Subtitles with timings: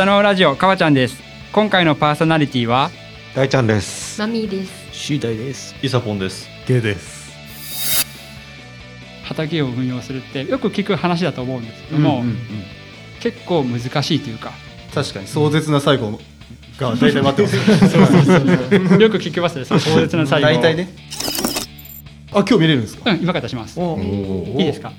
[0.00, 2.90] 下のラジオかわちゃんです今回のパーソナリティは？
[3.36, 4.18] 大ちゃんです。
[4.18, 4.72] マミーです。
[4.92, 5.76] シーダイです。
[5.82, 6.48] イサポンです。
[6.66, 8.06] ゲイです。
[9.24, 12.24] 畑を運用するってよく聞く話だと思うんですけども、
[13.20, 14.52] 結構難しいというか
[14.94, 16.12] 確かに壮絶な最後
[16.78, 17.56] が大体待ってます。
[19.02, 20.88] よく聞きますねその壮絶な最後大体ね。
[22.32, 23.10] あ、今日見れるんですか？
[23.10, 23.98] うん今から出しますお
[24.56, 24.92] いいですか？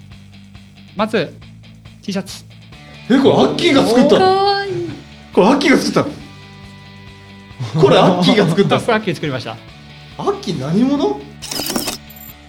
[0.95, 1.33] まず
[2.03, 2.45] T シャツ
[3.09, 4.51] え、これアッキーが作ったの？
[5.41, 7.81] これアッキーが作ったの？
[7.81, 8.75] これアッキーが作ったの？
[8.75, 9.57] あフラッキー作りました
[10.17, 11.19] アッキー何者？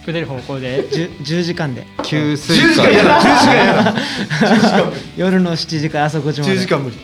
[0.01, 3.21] 作れる方向で十 十時間で給水10時間やだ。
[3.21, 3.95] 10時間やだ。
[3.95, 4.97] 10時間無理。
[5.17, 6.53] 夜の七時から朝5時まで。
[6.53, 6.97] 10時間無理。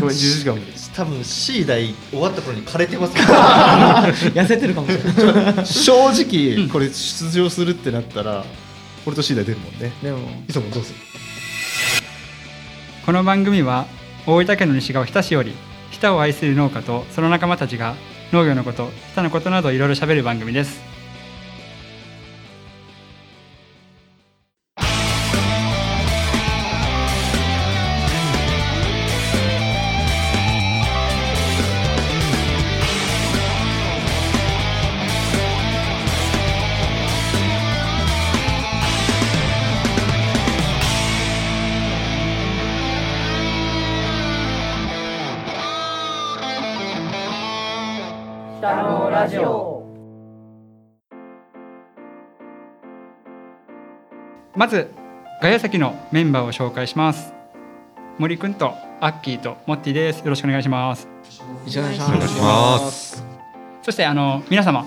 [0.00, 0.66] ごめん、 10時間無理。
[0.96, 5.66] 多分 C 代終わった頃に枯れてます痩せてるかもしれない。
[5.66, 8.44] 正直これ出場するってなったら、
[9.06, 9.92] 俺とシーダイ出るもんね。
[10.02, 10.98] でもいつもどうする？
[13.04, 13.86] この番組は
[14.26, 15.54] 大分県の西側日田市より
[15.90, 17.94] 日田を愛する農家とその仲間たちが
[18.32, 20.93] 農業のこと日田のことなどいろいろ喋る番組です。
[54.56, 54.92] まず
[55.42, 57.32] ガヤ崎のメンバーを紹介します
[58.18, 61.08] 森くんとアッキーとモッティですよろしくお願いします
[61.66, 63.24] 一緒にお願いしお願いします。
[63.82, 64.86] そしてあの皆様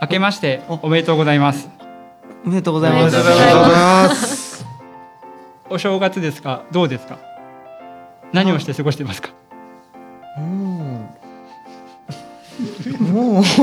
[0.00, 1.68] 明けましておめでとうございます
[2.44, 3.16] おめでとうございおめます。
[3.16, 4.66] でとうございます。
[5.70, 6.64] お正月ですか？
[6.72, 7.18] どうですか？
[8.32, 9.30] 何をして過ごしてますか？
[10.38, 10.73] もう。
[13.00, 13.44] もう。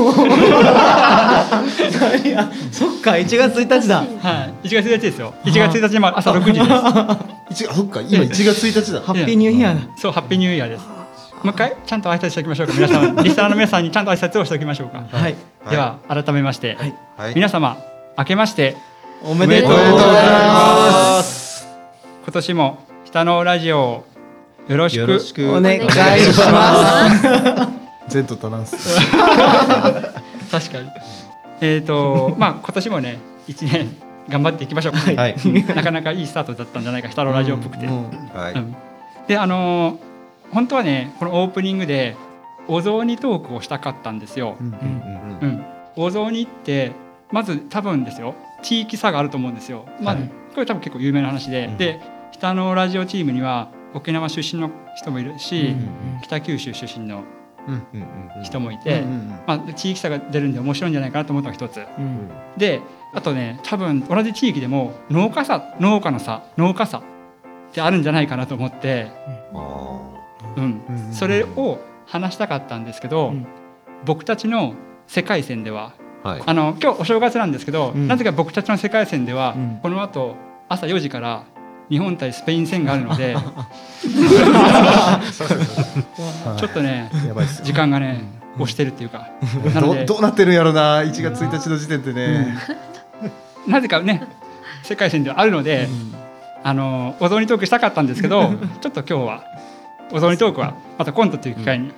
[2.00, 3.98] 何やそっか、1月1日だ。
[3.98, 4.04] は
[4.62, 6.64] い1月1日ですよ1月1日の朝6時です
[7.64, 9.00] 一あ、そっか、今1月1日だ。
[9.00, 9.80] ハッピーニューイヤーだ。
[9.96, 10.84] そうハッピーニューイヤーです
[11.42, 15.34] もう一回ちゃんと挨拶しておきましょうか皆さん リスナーの皆さんにちゃんと挨拶をしておきましょうかはい。
[15.68, 17.76] では改めまして、はいはい皆様
[18.16, 18.76] 明けまして
[19.24, 19.98] おめでとうございま
[21.16, 21.66] ます。
[22.24, 24.04] 今年も北のラジオを
[24.68, 25.00] よろしくす。
[25.00, 27.10] よろしくお願いしま
[27.76, 27.81] す。
[28.08, 29.00] 全とトランス。
[30.50, 30.90] 確かに。
[31.60, 33.88] えっ、とまあ今年もね一年
[34.28, 35.36] 頑張っていきましょう、はい。
[35.74, 38.76] なかなかいいスタートだったんじゃないか北のラジオっぽくて、もはうん。
[39.26, 40.12] であのー
[40.52, 42.14] 本当はねこのオープニングで
[42.68, 44.72] お雑煮トークをしたかったんですよ、ううん
[45.40, 45.64] うん、
[45.96, 46.92] お雑煮って
[47.32, 48.34] まず多分ですよ。
[48.62, 50.30] 地域差があると思うんですよ、まあはい。
[50.54, 57.24] これ多分結構有名な話で、うんで北のラジオチームには沖縄出身の人もいるし、うん北九州出身のうん
[58.42, 61.78] 人もいて、うんまあ、地域差が出るんで面白いんじゃないかなと思ったのが一つ。
[61.98, 62.28] うん。
[62.56, 62.80] で
[63.14, 67.02] あとね多分同じ地域でも農家差農家の差農家差っ
[67.72, 69.10] てあるんじゃないかなと思って、
[70.56, 70.82] うん。
[70.88, 71.12] うん。
[71.12, 73.46] それを話したかったんですけど、うん。
[74.04, 74.74] 僕たちの
[75.06, 76.42] 世界線でははい。
[76.44, 78.08] あの今日お正月なんですけど、うん。
[78.08, 79.80] なぜか僕たちの世界線では、うん。
[79.82, 80.36] この後
[80.68, 81.44] 朝4時から
[81.92, 83.36] 日本対スペイン戦があるので
[86.56, 87.10] ちょっとね。
[87.62, 88.24] 時間がね
[88.56, 89.28] 押してるっていうか。
[89.74, 92.56] なのでどどうなってるんやろな1月1日の時点でね、
[93.66, 94.22] なぜかね
[94.82, 95.90] 世界線ではあるので、
[96.62, 99.44] あのお雑煮トークしたかったんですけどちょっと今日は
[100.10, 101.92] お雑煮トークはまた今度という機会に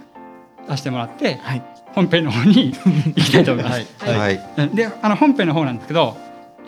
[0.68, 1.62] 出してもらって、はい。
[1.94, 2.74] 本編の方に
[3.14, 3.86] 行きたいと思います。
[4.00, 4.18] はい。
[4.18, 4.40] はい。
[4.56, 4.74] うん。
[4.74, 6.16] であの本編の方なんですけど、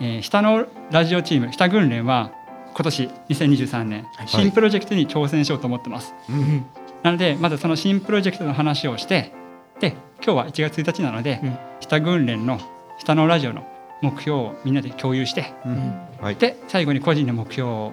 [0.00, 2.30] えー、下のラジオチーム下訓練は
[2.76, 6.14] 今年2023年新プロジェクトに挑戦しようと思ってます。
[6.28, 6.66] うん
[7.02, 9.32] なのでまずその新プロジェクトの話をして
[9.80, 11.58] で今日は1月1日なので、うん。
[11.80, 12.58] 下訓練の
[12.98, 13.64] 下のラジオの
[14.02, 15.94] 目標をみんなで共有してうん。
[16.20, 16.36] はい。
[16.36, 17.92] で最後に個人の目標を、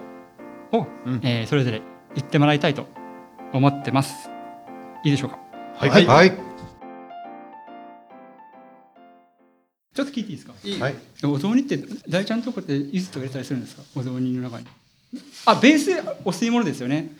[0.72, 1.20] うん。
[1.22, 1.80] えーそれぞれ
[2.14, 2.86] 言ってもらいたいと
[3.52, 4.30] 思ってます。
[5.04, 5.38] いいでしょうか？
[5.76, 6.06] はい。
[6.06, 6.53] はい
[9.94, 10.52] ちょっと聞いていいですか？
[10.84, 10.94] はい。
[11.24, 13.82] お雑煮って大ちゃんとこって柚子とか入れたりするんですか？
[13.94, 14.66] お雑煮の中に。
[15.46, 15.92] あベース
[16.24, 17.12] お吸い物ですよね。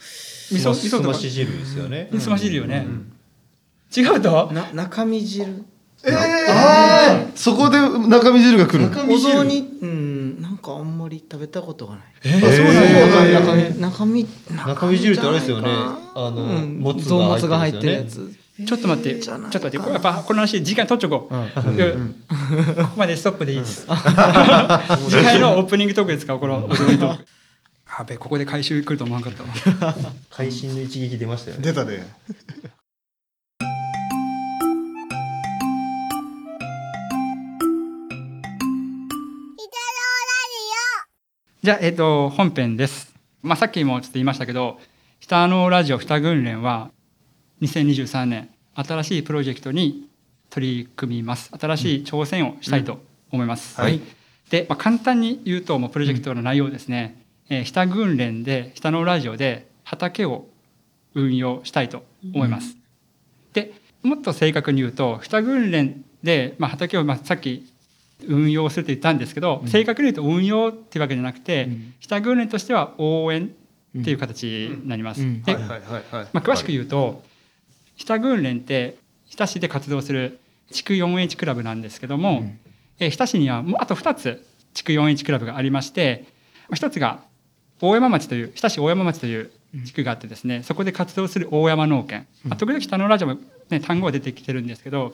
[0.50, 1.14] 味噌味噌とか。
[1.14, 2.10] すまし汁ですよね。
[2.18, 2.86] すまし汁よね、
[3.96, 4.50] 違うと？
[4.52, 5.64] な中身汁。
[6.06, 12.04] ああそこで中身汁が来るお雑煮うんなんかあんまり食べたことがない。
[12.24, 14.26] あそうなんや中身中身。
[14.50, 15.68] 中身汁ってあれですよね。
[15.70, 16.80] あの、うん。
[16.80, 18.36] もつがが入ってるやつ。
[18.56, 18.64] つ。
[18.66, 19.20] ちょっと待って。
[19.20, 19.76] ちょっと待って。
[19.76, 23.86] やっぱこの話時間取っちょこう、ここまでストップでいいです。
[25.08, 26.38] 次回のオープニングトークですか？
[26.38, 27.24] このお雑煮トーク
[27.98, 29.34] やべえここで回収来ると思わなかっ
[29.70, 29.94] たわ。
[30.30, 31.62] 会心の一撃出ましたよね。
[31.62, 32.06] 出たね。
[41.62, 44.78] じゃあ、えっと本編です、まあ、さっきもちょっと言いましたけど
[45.20, 46.90] 「北のラジオ二訓練」は
[47.62, 50.08] 2023年新しいプロジェクトに
[50.50, 51.50] 取り組みます。
[51.58, 53.80] 新しい挑戦をしたいと思います。
[53.80, 54.00] はい。
[54.50, 60.46] で、まあ、簡単に言うともうプロジェクトの内容ですね、えー、下訓練で下のラジオで畑を
[61.14, 62.04] 運用したいと
[62.34, 62.76] 思います。
[63.52, 63.72] で
[64.02, 67.66] もっと正確に言うと下訓練で、まあ、畑を、まあ、さっき
[68.26, 71.68] 運用すると言ったんですけど、正確に言うと運用っていうわけじゃなくて、
[72.00, 73.50] 下訓練としては応援
[73.98, 75.22] っていう形になります。
[75.22, 75.42] うん。
[75.42, 75.80] ではいはいはい
[76.10, 76.28] はい。
[76.32, 77.22] まあ、詳しく言うと、
[77.96, 78.96] 日田訓練って
[79.26, 82.42] 日田市で活動する地区 4H クラブなんですけども、
[82.98, 86.26] えー日田市にはもうあと2つ地区 4H クラブがありまして
[86.70, 87.24] 1つが
[87.80, 89.50] 大山町という日田市大山町という
[89.84, 93.36] 地区があってですね、そこで活動する大山農研、まあ、時々北のラジオも、
[93.70, 95.12] ね、単語が出てきてるんですけど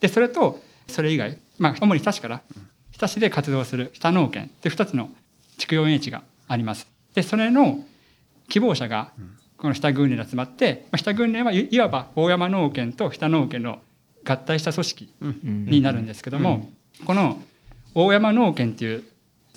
[0.00, 2.42] でそれとそれ以外、まあ、主に日田市から
[2.90, 5.08] 日田市で活動する北農研って2つの
[5.56, 6.86] 地区 4H があります。
[7.14, 7.84] でそれの
[8.48, 9.12] 希望者が
[9.62, 13.78] この下訓練に集まって、まあ、下訓練はいいわば大山農研と北農研の
[14.24, 16.68] 合体した組織になるんですけども、
[17.04, 17.40] この
[17.94, 19.04] 大山農研っていう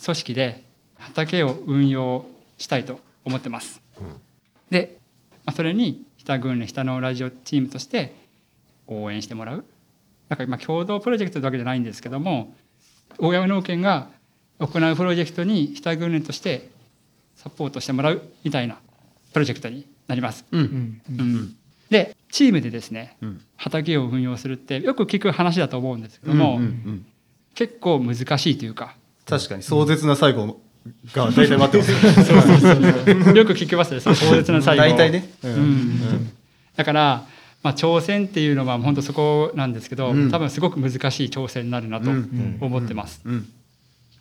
[0.04, 0.64] 組織で
[1.00, 2.28] 畑を運用
[2.60, 3.82] したいと思ってます。
[4.70, 5.00] で、
[5.44, 8.14] まあ、それに北訓練下のラジオチームとして
[8.86, 9.66] 応援してもらう。
[10.30, 12.54] なんかまあ共同プロジェクトってわけじゃないんですけども
[13.18, 14.10] 大山農研が
[14.60, 16.70] 行うプロジェクトに下訓練として
[17.36, 18.78] サポートしてもらうみたいな
[19.34, 20.46] プロジェクトになります。
[20.52, 21.02] うん。
[21.10, 21.56] うん。
[21.90, 23.42] でチームでですねうん。
[23.56, 27.06] 畑を運用するってよく聞く話だと思うんですけども、うんうん
[27.56, 30.60] 結構難しいというか確かに壮絶な最後
[31.14, 34.84] が大体待ってますよく聞きますねその壮絶な最後。
[34.84, 35.30] 大体ね。
[35.42, 35.56] ううん。
[35.56, 36.34] ん
[36.76, 37.26] だから、
[37.64, 40.30] まあ、挑戦っていうのは本当そこなんですけど、うん。
[40.30, 42.58] 多分すごく難しい挑戦になるなとうん。
[42.60, 43.22] 思ってます。
[43.26, 43.48] うん。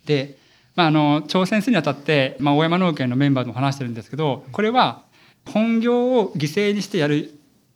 [0.05, 0.37] で、
[0.75, 5.03] まあ、あの挑戦するにあたって、まあ、大山農研のメンバーとも話してるんですけどこれは
[5.45, 7.33] 本業を犠牲にしてやる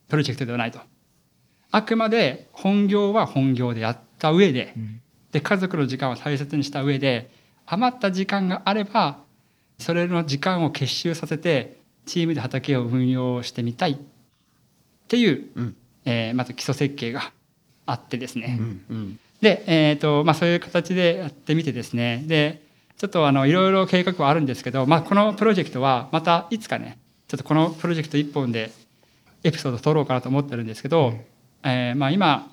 [0.07, 0.79] プロジェクトではないと。
[1.71, 4.73] あくまで本業は本業でやった上で,、
[5.31, 7.29] で家族の時間を大切にした上で
[7.67, 9.19] 余った時間があれば
[9.77, 13.91] それの時間を結集させてチームで畑を運用してみたい。
[13.91, 13.97] っ
[15.07, 15.75] ていう、うん。
[16.05, 17.31] えーまず基礎設計が
[17.85, 19.19] あってですね、うんうん。
[19.41, 22.23] で、えーとまあ、そういう形でやってみてですね。
[22.25, 22.61] で
[22.97, 26.97] ちょっとあのいろいろ計画はあるんですけど、まあ、このプロジェクトはまたいつかね
[27.29, 28.71] ちょっとこのプロジェクト一本で
[29.43, 31.13] エピソード取ろうかなと思ってるんですけど、
[31.63, 32.51] えーまあ、今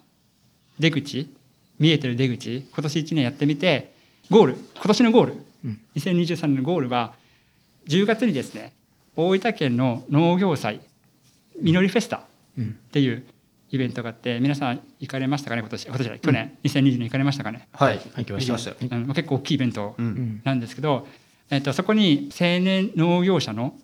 [0.79, 1.35] 出口
[1.79, 3.95] 見えてる出口今年1年やってみて
[4.31, 5.35] ゴール今年のゴール、
[5.97, 7.15] 2023年のゴールは
[7.89, 8.75] 10月にですね
[9.17, 10.83] 大分県の農業祭
[11.59, 13.25] みのりフェスタっていう
[13.71, 20.43] イベントがあって皆さん行かれましたかね今年今年じゃない去年、2020年行かれましたかね、はい行きました結構大きいイベントうん。
[20.45, 21.07] なんですけど、
[21.49, 23.75] えっとそこに青年農業者の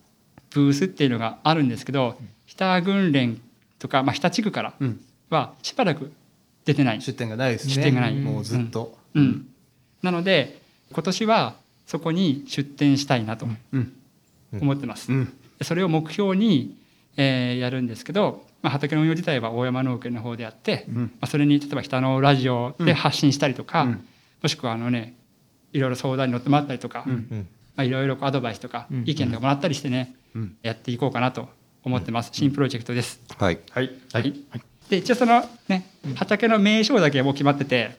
[0.55, 2.17] ブースっていうのがあるんですけど
[2.47, 3.41] 日田訓練
[3.79, 5.01] とか、まあ、日田地区からうん。
[5.31, 6.13] はしばらく
[6.65, 7.75] 出てない、出店がないですね。
[7.75, 8.15] 出店がない。
[8.15, 8.97] もうずっと。
[9.15, 9.49] うん、
[10.03, 10.61] なので
[10.93, 11.57] 今年は
[11.87, 13.93] そこに出店したいなとうん。
[14.61, 15.11] 思ってます。
[15.11, 15.33] うん。
[15.63, 16.77] それを目標に、
[17.17, 20.97] えーやるんですけど、まあ、畑の運用自体は大山農研の方であって、うん。
[20.97, 24.07] まあ、それに例えば北のラジオで発信したりとか、うん。
[24.43, 25.15] もしくはあのね
[25.73, 27.13] いろいろ相談に乗ってもらったりとか、うん。
[27.13, 27.49] うん。
[27.75, 29.05] まあ、いろいろアドバイスとかうん。
[29.07, 30.22] 意見とかもらったりしてね、うん
[30.63, 31.49] やっていこうかなと
[31.85, 33.21] 思ってます、新プロジェクトです。
[33.39, 33.59] はい。
[33.71, 33.91] はい。
[34.13, 34.35] はい、
[34.89, 37.99] で一応そのね畑の名称だけもう決まってて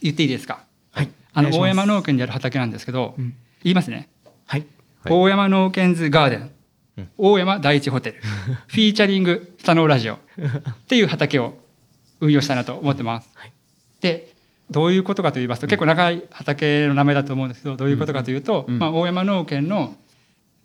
[0.00, 0.64] 言っていいですか？
[0.90, 1.10] はい。
[1.32, 3.34] あの大山農研である畑なんですけど、うん。
[3.62, 4.08] 言いますね。
[4.46, 4.66] はい。
[5.02, 5.12] はい。
[5.12, 6.50] 大山農研ズガーデン、
[6.98, 7.10] うん。
[7.18, 8.20] 大山第一ホテル。
[8.68, 10.14] フィーチャリング北のラジオ。
[10.14, 10.18] っ
[10.86, 11.58] ていう畑を
[12.20, 13.30] 運用したいなと思ってます。
[13.34, 13.52] はい。
[14.00, 14.32] で
[14.70, 18.78] どういうことかと言いますと、結構長い畑の名前だと思うんですけどどういうことかというと、うん。
[18.78, 19.96] まあ、大山農研の、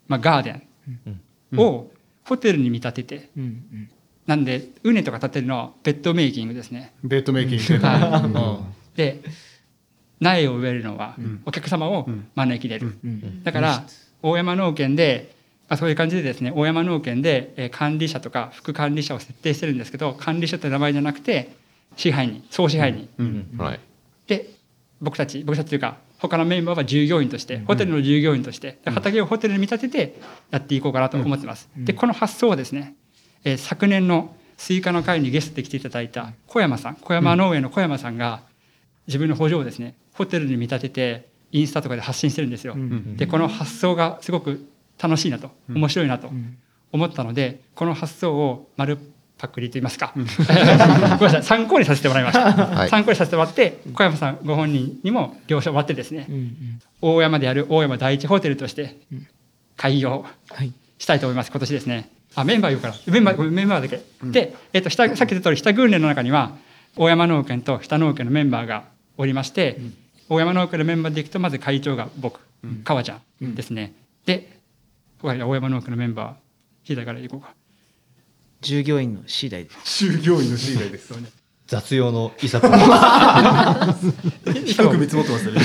[0.08, 1.90] まあ、ガーデンを
[2.24, 3.30] ホテルに見立てて、
[4.26, 6.94] なんで畝とか立てるのはベッドメイキングですね。
[7.02, 7.64] ベッドメイキング。
[7.66, 8.60] では
[8.96, 9.22] で
[10.20, 11.42] 苗を植えるのはうん。
[11.44, 12.96] お客様を招き入れる。
[13.04, 13.42] うん。
[13.42, 13.84] だから
[14.22, 15.34] 大山農研で、
[15.68, 21.54] まあ、そういう感じでですね大山農研で、えー管理者とか副管理者を設定してるんですけど管理者って名前じゃなくて
[21.96, 23.08] 支配人総支配人、
[24.26, 24.50] で
[25.00, 31.68] 僕たち僕たちというか他のメンバーは従業員としてホテルの従業員としてで畑をホテルに見立ててやっていこうかなと思ってます。
[31.76, 32.94] でこの発想はですね、
[33.44, 38.42] えー昨年のスイカの会にゲストで来ていただいた小山さん小山農園の小山さんが
[39.08, 42.74] 自分の補助をですねホテルに見立ててインスタとかで発信してるんですよ。
[42.74, 43.16] うん。
[43.16, 44.66] でこの発想がすごく
[44.98, 46.56] 楽しいなと面白いなとん。
[46.92, 48.98] 思ったのでこの発想を丸
[49.44, 51.42] パクリと言いますか、 ごめんなさい。
[51.42, 52.88] 参考にさせてもらいました、はい。
[52.88, 56.80] 参考にさせてもらって小山さんご本人にも了承を割ってですね、うんうん。
[57.02, 59.26] 大山である大山第一ホテルとしてうん。
[59.76, 61.50] 開業はいしたいと思います。
[61.50, 62.08] 今年ですね。
[62.34, 62.94] あメンバー言うから。
[63.06, 66.52] メンバーメンバーだけ、で、えっと下さっき言った通り下訓練の中には
[66.96, 68.84] 大山農研と下農研のメンバーが
[69.18, 69.78] おりまして、
[70.30, 72.40] 大山農研のメンバーでいくとまず会長が僕、
[72.84, 73.92] 川ちゃんですね、
[74.24, 74.58] で
[75.22, 76.34] 大山農研のメンバー
[76.84, 77.54] 左から行こうか
[78.64, 80.08] 従業員の C 代です。
[80.08, 81.12] 従業員の C 代です。
[81.66, 82.72] 雑用のイサプ低
[84.88, 85.60] く見積もってますよね。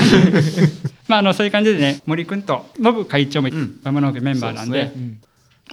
[1.08, 3.50] まああのそういう感じでね森君とノブ会長もん。
[3.50, 4.84] 大山農研メンバーなんで。
[4.84, 4.94] そう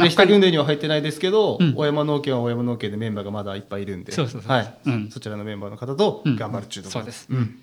[0.06, 0.28] ですうん。
[0.28, 1.74] 軍連には入ってないですけど、うん。
[1.74, 4.52] 小山農家は小山農家でメンバーがまだいっぱいいるんでそうそうそう。
[4.52, 4.74] はい。
[4.86, 5.10] うん。
[5.10, 7.28] そちらのメンバーの方とうん頑張る中途そうです。
[7.30, 7.60] うん。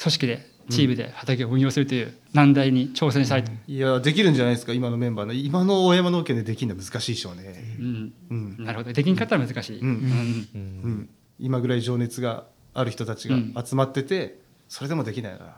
[0.00, 5.32] 組織でチームで畑を運用するという難題に挑戦したいと、いやできるんじゃないですか今のメンバーの。
[5.32, 7.76] 今の小山農家でできるのは難しいでしょうね。
[7.78, 8.12] うん。
[8.30, 8.92] うん、なるほど。
[8.92, 9.88] できんかったら難しい、うん。
[9.88, 10.48] うん。
[10.56, 12.44] うん、今ぐらい情熱が
[12.74, 15.56] ある人たちが集まってて、それでもできないなら、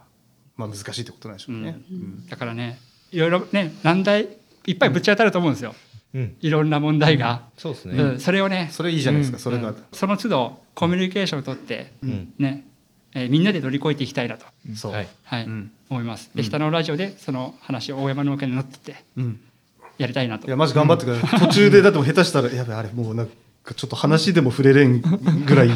[0.57, 2.27] まあ、難しいってことなんでしょうね、うん。
[2.27, 2.79] だからね
[3.11, 4.29] いろいろね難題
[4.67, 5.75] いっぱいぶち当たると思うんですよ。
[6.15, 6.37] うん。
[6.41, 8.03] いろんな問題が、そうですね。
[8.03, 8.21] うん。
[8.21, 9.43] それをねそれいいじゃないですか、うん。
[9.43, 12.35] それが、その都度コミュニケーションを取って、うん。
[12.39, 12.66] ね
[13.17, 14.45] えーみんなで乗り越えていきたいなと、
[14.75, 15.09] そう、はい。
[15.25, 15.45] はい。
[15.45, 15.71] うん。
[15.89, 16.31] 思います。
[16.35, 19.41] で下のラジオでその話を大山農家に乗ってってうん、
[19.97, 20.47] やりたいなと。
[20.47, 23.33] いやマジ頑張ってください、 途中でだってもう下手したらやべあれもうなんか
[23.75, 25.75] ちょっと話でも触れれんぐらい大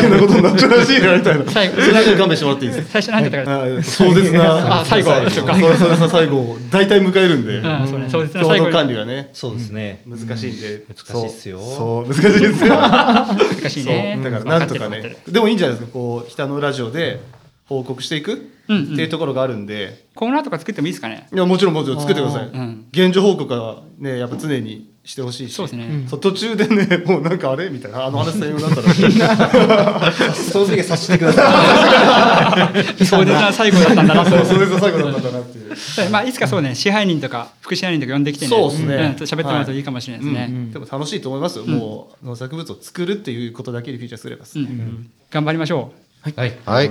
[0.00, 1.50] 変なことになっちゃうらしいなみたいな。
[1.50, 2.92] 最後それだけ勘弁してもらっていいですか？
[2.92, 5.54] 最初何て言ったかあ壮絶なあ最後そうか。
[5.58, 8.42] そうそうそう最後大体迎えるんで、うんそうねそうですね。
[8.42, 9.30] 共同最後に管理がね。
[9.32, 10.02] そうですね。
[10.06, 11.60] 難しいんで、難しいっすよ。
[11.60, 12.74] そう難しいですよ。
[12.76, 14.20] 難しいね。
[14.22, 15.16] だからなんとかね。
[15.28, 15.92] でもいいんじゃないですか。
[15.92, 17.20] こう北のラジオで
[17.66, 21.28] 報告していくっていうところがあるんで、コーナーとか作ってもいいですかね。
[21.32, 22.86] いやもちろんもちろん作ってください、うん。
[22.92, 25.54] 現状報告はねやっぱ常にしてほしいし。
[25.54, 26.08] そうですね、うん。
[26.08, 30.12] そう途中でね もうなんかあれみたいなあの話専用だったら。
[30.34, 32.72] その時はさせてくださ
[33.04, 34.30] 壮絶な最後だったんだなと。
[34.30, 35.64] そうそれが最後だったんだなっていう。
[35.96, 38.48] で まあ、いつかそうね支配人とか副支配人とか呼んできてね。
[38.48, 38.96] そうっすね。
[38.96, 44.44] ん喋ってもらうといいかもしれないですね、うんでも楽しいと思いますよ、もう農作物を作るっていうことだけにフィーチャーすれば。
[44.44, 45.10] ですね、うん。
[45.30, 45.92] 頑張りましょ
[46.26, 46.30] う。
[46.30, 46.32] い。
[46.36, 46.52] はい。
[46.64, 46.90] はい。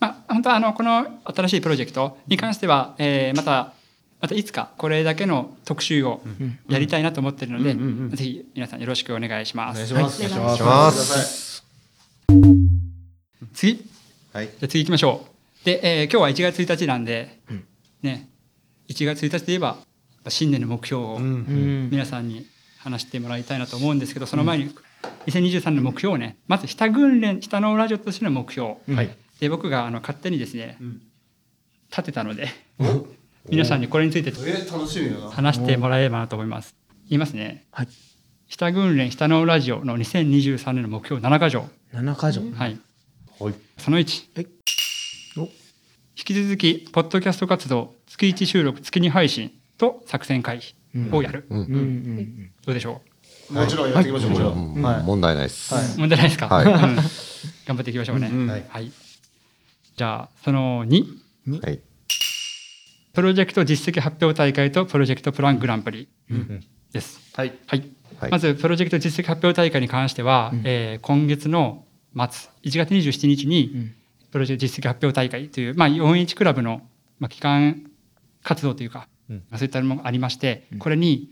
[0.00, 3.72] まあ、本当はあのこの新しいプロジェクトに関しては、えーまた
[4.24, 6.22] またいつかこれだけの特集を
[6.66, 8.10] やりたいなと思ってるので、うんうんうん。
[8.10, 9.92] ぜひ皆さんよろしくお願いします。
[9.94, 10.32] お願いします、はい。
[10.32, 11.64] お願いします。
[13.52, 13.74] 次。
[13.76, 13.84] じ
[14.32, 14.46] はい。
[14.46, 15.26] ゃあ次行きましょ
[15.62, 15.66] う。
[15.66, 17.38] で、えー今日は1月1日なんで、
[18.00, 18.30] ね
[18.88, 19.76] 1月1日といえば
[20.28, 21.90] 新年の目標をうんうん。
[21.90, 22.46] 皆さんに
[22.78, 24.74] 話してもらいたいなと思うんですけどその前に
[25.26, 28.76] 2023年の目標をねまず下訓練下のラジオとしての目標。
[28.88, 29.14] はい。
[29.38, 31.02] で僕があの勝手にですねん。
[31.90, 32.48] 立てたので
[33.48, 34.32] 皆さんにこれについて
[35.30, 36.74] 話してもらえればなと思います。
[37.08, 37.66] 言いますね。
[37.70, 37.88] はい
[38.48, 41.66] 下訓練下のラジオの2023年の目標7か条。
[41.92, 42.78] 7か条はい。
[43.38, 44.36] はいその1。
[44.36, 44.46] はい
[45.36, 45.48] お引
[46.24, 51.46] き続き、ポッドキャスト活動、月1収録、月2配信と作戦会議をやる。
[51.50, 53.02] うんうんうんどうでしょ
[53.50, 55.74] もちろんやっていきましょう、もちろん、うんはい問題ないです。
[55.74, 56.96] はいう問題ないですか、はいうん
[57.66, 58.30] 頑張っていきましょうね。
[58.68, 58.92] はい。
[59.96, 61.60] じゃあ、その2。
[61.62, 61.80] はい。
[63.14, 66.08] プロジェクト実績発表大会とプロジェクトプラングランプリ
[66.92, 67.20] です。
[67.34, 67.52] はい。
[67.66, 67.84] はい。
[68.18, 68.30] はい。
[68.32, 71.84] まず、プロジェクト実績発表大会に関しては、えー今月の
[72.16, 73.94] 末、1月27日に、うん。
[74.32, 76.82] プロジェクト実績発表大会という、まあ、41クラブの、
[77.20, 77.88] まあ、機関
[78.42, 79.36] 活動というか、うん。
[79.48, 81.30] まあそういったものがありまして、これに、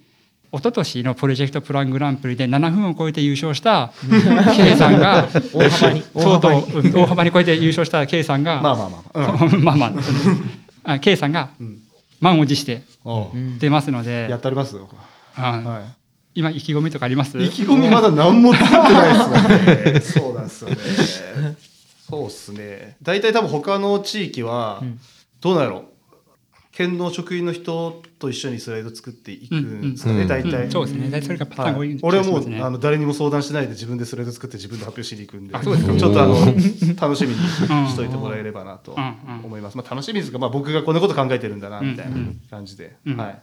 [0.52, 3.92] 一昨年のプロジェクトプラングランプリで7分を超えて優勝した
[4.54, 6.02] K さんが、大幅に。
[6.02, 9.64] とうとううん大幅に超えて優勝した K さんが、まあまあまあ、うん。
[9.64, 9.92] まあまあ、
[10.84, 11.78] あ K さんがん。
[12.20, 12.82] 満を持して
[13.58, 14.76] 出ますので、やってあります？
[14.76, 14.88] よ、
[15.34, 15.82] あは
[16.34, 17.36] 今意気込みとかあります？
[17.38, 20.76] い、意気込みまだ何も作ってないですよね そうなんですよね。
[22.08, 22.96] そうっすね。
[23.02, 25.00] 大体多分他の地域はん。
[25.40, 25.84] どうなんやろ
[26.70, 30.28] 県の職員の人と一緒にスライド作っていくんですかね、うんうん。
[30.28, 30.70] 大体、うん。
[30.70, 31.10] そうですね。
[31.10, 36.36] 大体それがパターンが多いはい、俺はもう、あの誰にも相談しないで自分でスライド作って自分で発表しに行くんでちょっとあの
[37.00, 38.96] 楽しみにしといてもらえればなと
[39.42, 42.16] 思います、 まあ、楽しみですが、まあ、僕がこんなこと考えてるんだなみたいな
[42.48, 43.16] 感じで、うん。
[43.16, 43.38] はい、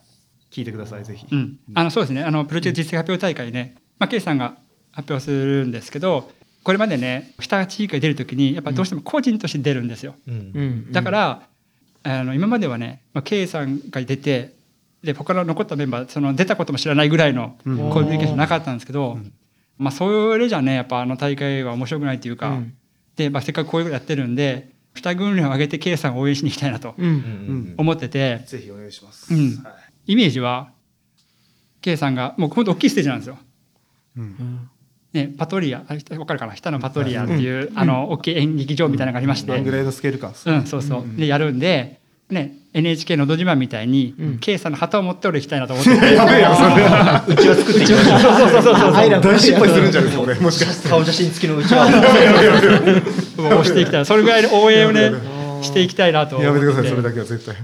[0.51, 2.24] 聞いてくださいぜひ、うん、あのそうですね。
[2.24, 4.55] あのプロジェクト実績発表大会ね、まあ、K さんが
[4.91, 6.31] 発表するんですけど
[6.63, 10.33] これまでね下地域が出るときにやっぱどうしても個人として出るんですよ、うん。
[10.33, 10.91] うん。
[10.91, 11.50] だから、
[12.03, 14.53] あの今まではね、まあ、K さんが出て
[15.03, 19.18] で他の残ったメンバーその出たことも知らないぐらいのコミュニケーションなかったんですけど、
[19.77, 22.74] まあ、それじゃねやっぱあの大会は面白くないというか、うん。
[23.15, 27.08] で、まあ、せっかくこういうことやってるんで2軍連を上げて K さんを応援しに行きたいなとうん。
[27.08, 27.75] うん。
[27.77, 29.34] 思ってて、ぜひお願いします。
[29.34, 29.56] うん。
[29.63, 29.70] は
[30.06, 30.13] い。
[30.13, 30.72] イメージは
[31.82, 33.38] K さんがもうほんと大きいステージなんですよ。
[34.18, 34.70] うん。
[35.13, 36.53] ね、パトリアあわかるかな？
[36.53, 41.03] 北のパトリアっていう、あの大きい演劇場みたいなのがありまして、何ぐらいのスケール感うん、そうそう。
[41.18, 45.97] で、やるんで、ね、NHK のど自慢みたいに、うん K さんの旗を持って俺行きたいなと思って て。
[45.97, 48.19] うちは作っていきましょう。
[48.19, 49.21] そうそうそうそう。
[49.21, 50.35] 大失敗するんじゃないですか、俺。
[50.35, 50.89] もしかして。
[50.89, 51.89] 顔写真付きのうちは。
[53.38, 54.05] もう押していきたい。
[54.05, 55.11] それぐらいの応援をね、
[55.61, 56.45] していきたいなと思って。
[56.47, 57.55] やめてください、それだけは絶対。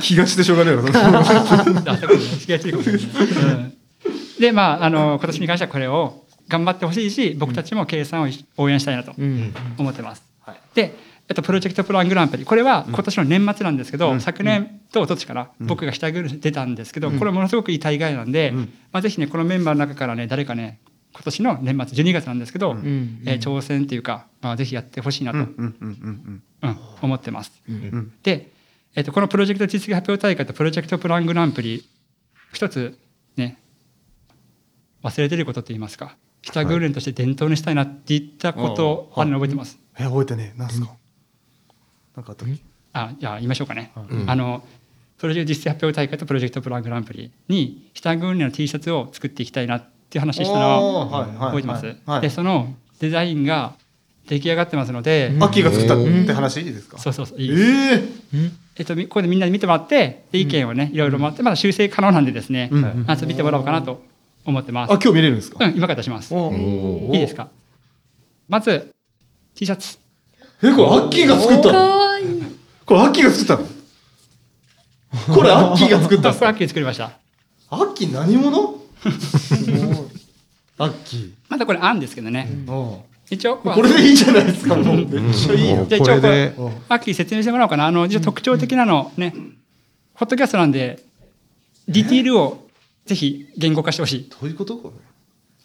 [0.00, 0.82] 気がしてしょうがないよ。
[0.86, 3.72] あそこに気がついてるかもしれないうん
[4.40, 8.28] で、まあ、あの、今年に関してはこれを頑張ってほしいし、僕たちもさんを
[8.58, 10.22] 応援したいなとうん思ってます。
[10.74, 10.94] で、
[11.28, 12.44] えっと、プロジェクトプラングランプリ。
[12.44, 18.52] これは今年の年末なんですけど、昨年と一昨年から僕が下グループ出たんですけど、これものすごくいい大会なんで、
[18.92, 20.78] まあ、ぜひね、このメンバーの中からね、誰かね、
[21.12, 23.22] 今年の年末12月なんですけど、ん。
[23.24, 25.44] えー挑戦っていうか、まあ、ぜひやってほしいなと、うん。
[25.44, 25.76] うん。
[25.80, 25.88] うん。
[25.90, 26.42] うん。
[26.62, 26.78] うん。
[27.02, 27.50] 思ってます。
[27.72, 28.12] ん。
[28.22, 28.52] で、
[28.94, 31.84] えっとこのプロジェクト実績発表大会とプロジェクトプラングランプリ
[32.52, 32.98] 一つ
[33.36, 33.58] ね
[35.02, 36.16] 忘れてることと言いますか。
[36.42, 39.78] 北グーレンとして伝統にしたいなって言ったことをあるの覚えてます。
[39.98, 40.58] え、覚えてねえ。
[40.58, 40.88] なんすか？
[42.16, 42.56] なんかあったっけ？
[42.92, 43.92] あじゃあ言いましょうかね。
[44.26, 44.64] あの
[45.18, 51.96] プロジェクト実績発表大会とプロジェクトプラングランプリに北グーレンの T シャツを作っていきたいなっていう話したのは覚えてます？
[52.06, 52.20] はい。
[52.22, 53.74] でそのデザインが
[54.28, 56.62] 出来上がってますので、秋が作ったって話？
[56.62, 56.98] いいですか？
[56.98, 57.54] そうそうそういいえ
[57.94, 63.06] ええっと、みここでみんなに見てもらって、で意見をね、いろいろもらって、まだ修正可能なんでですね、うん。
[63.26, 64.02] 見てもらおうかなと
[64.44, 64.92] 思ってます。
[64.92, 65.64] あ、今日見れるんですか？
[65.64, 66.34] うん、今から出します。
[66.34, 67.48] おいいですか？
[68.48, 68.92] まず、
[69.54, 69.98] T シャツ。
[70.62, 71.78] え、これアッキーが作ったの？
[71.98, 72.42] わいい。
[72.84, 73.66] これアッキーが作ったの？
[75.34, 77.12] これアッキーが作ったんですかこれアッキー作りました。
[77.70, 78.80] アッキー何者？
[80.78, 82.48] アッキまだこれ案ですけどね。
[82.66, 82.98] ー。
[83.28, 84.96] 一応、これでいいじゃないですか、もう。
[84.96, 85.84] めっちゃいいよ。
[85.88, 87.86] じゃあ一応これうんアッキー説明してもらおうかな。
[87.86, 89.34] あの、一応特徴的なのね、
[90.14, 91.02] ホットキャストなんで、
[91.88, 92.68] ディティールを
[93.04, 94.28] ぜひ言語化してほしい。
[94.30, 94.92] どういうことこ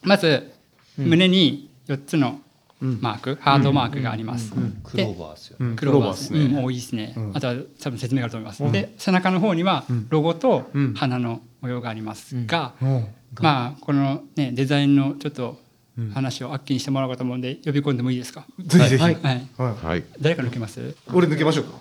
[0.02, 0.52] まず、
[0.96, 2.40] 胸に4つのうん
[2.86, 4.52] マーク、ハードマークがあります。
[4.84, 5.56] クローバーですよ。
[5.60, 6.38] れうんクローバーですね。
[6.38, 6.58] クローバーですね。
[6.58, 7.14] うん、多いですね。
[7.16, 8.72] うんあとは多分説明があると思います。
[8.72, 13.06] で、背中の方にはロゴとうん花の模様がありますが、うん
[13.40, 15.58] まあこのねデザインのちょっと
[16.12, 18.44] 話をアッキーにしてもらおうかと思うんで呼び込んでもいいですか？
[18.66, 19.02] ぜひぜひ。
[19.02, 19.14] はい。
[19.22, 20.04] はいはい。
[20.20, 20.96] 誰から抜けます？
[21.12, 21.78] 俺抜けましょうか。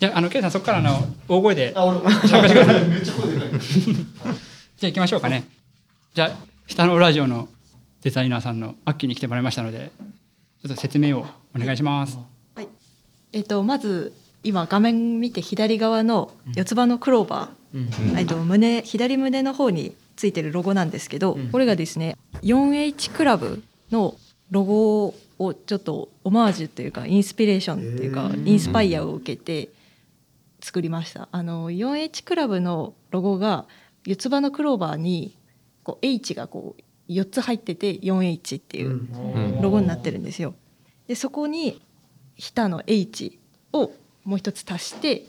[0.00, 2.82] じゃああのケイさんそこからあの大声で参加してください。
[4.76, 5.44] じゃあ行きましょうかね。
[6.14, 6.30] じゃあ
[6.66, 7.48] 下のラジオの
[8.02, 9.92] デザイナーさんのアッキーに来てもらいましたので、
[10.62, 12.18] ちょっと説明をお願いします。
[12.56, 12.68] はい。
[13.32, 14.12] えっとまず
[14.42, 23.62] 今画面見て左側の四つ葉のクローバー、えっと胸左胸の方についてるロゴなんですけど、これがですね 4H クラブ
[23.92, 24.16] の
[24.50, 29.70] ロゴをちょっとオマージュというかインスピレーションっていうかインスパイアを受けて
[30.60, 31.28] 作りました。
[31.30, 33.66] あの 4H クラブのロゴが
[34.04, 35.36] 四つ葉のクローバーに
[35.84, 36.82] こう H がこう
[37.14, 39.08] 4つ入ってて 4H っていう
[39.60, 40.54] ロゴになってるんですよ。
[41.06, 41.80] でそこに
[42.38, 43.38] 下の H
[43.72, 43.92] を
[44.24, 45.24] もう一つ足して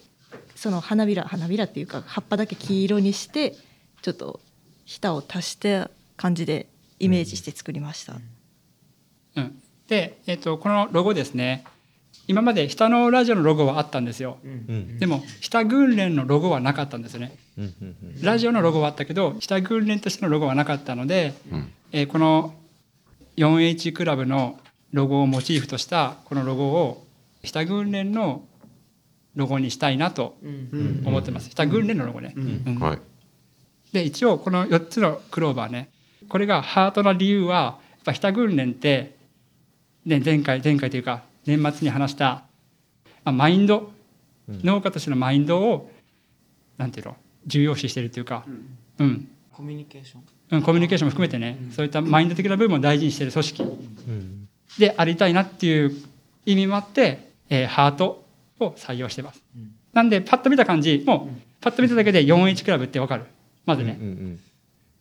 [0.56, 3.56] その花びら花びらっていうか葉っぱだけ黄色にして
[4.02, 4.40] ちょっと
[4.86, 6.68] 下を足した感じで
[7.00, 8.16] イメージして作りました。
[9.36, 11.64] うん、で、えっとこのロゴですね。
[12.28, 14.98] 今まで下のラジオのロゴはあったんですよ、うん。
[14.98, 17.36] でも下訓練のロゴはなかったんですね
[18.22, 21.34] ラジオのロゴはあったけど下訓練としてのロゴはなかったので、
[21.92, 22.56] えーこの
[23.38, 24.60] 4H クラブの
[24.92, 27.06] ロゴをモチーフとしたこのロゴを
[27.44, 28.44] 下訓練の
[29.36, 30.38] ロゴにしたいなと
[31.06, 31.50] 思ってます。
[31.50, 32.36] 下訓練のロゴね。
[33.92, 35.90] で一応この4つのクローバーね
[36.30, 39.16] これがハートな理由はやっぱ下訓練って、
[40.06, 42.44] ね、前回前回というか年末に話した、
[43.24, 43.92] まあ、マインド、
[44.48, 45.92] 農家としてのマインドを
[46.78, 48.46] なんていうの重要視してるっていうか、
[49.00, 49.28] うん。
[49.52, 50.22] コミュニケーション。
[50.52, 53.64] うん、コミュニケーションも含めてね、そういったマインド的な部分を大事にしている組織。
[53.64, 53.66] う
[54.12, 54.48] ん。
[54.78, 55.96] でありたいなっていう
[56.46, 58.26] 意味もあって、えーハート
[58.60, 59.44] を採用してます。
[59.94, 63.26] なんでパッと見た感じもうパッと見ただけで 4H クラブってわかる。
[63.66, 63.98] まずね。
[64.00, 64.40] うんうん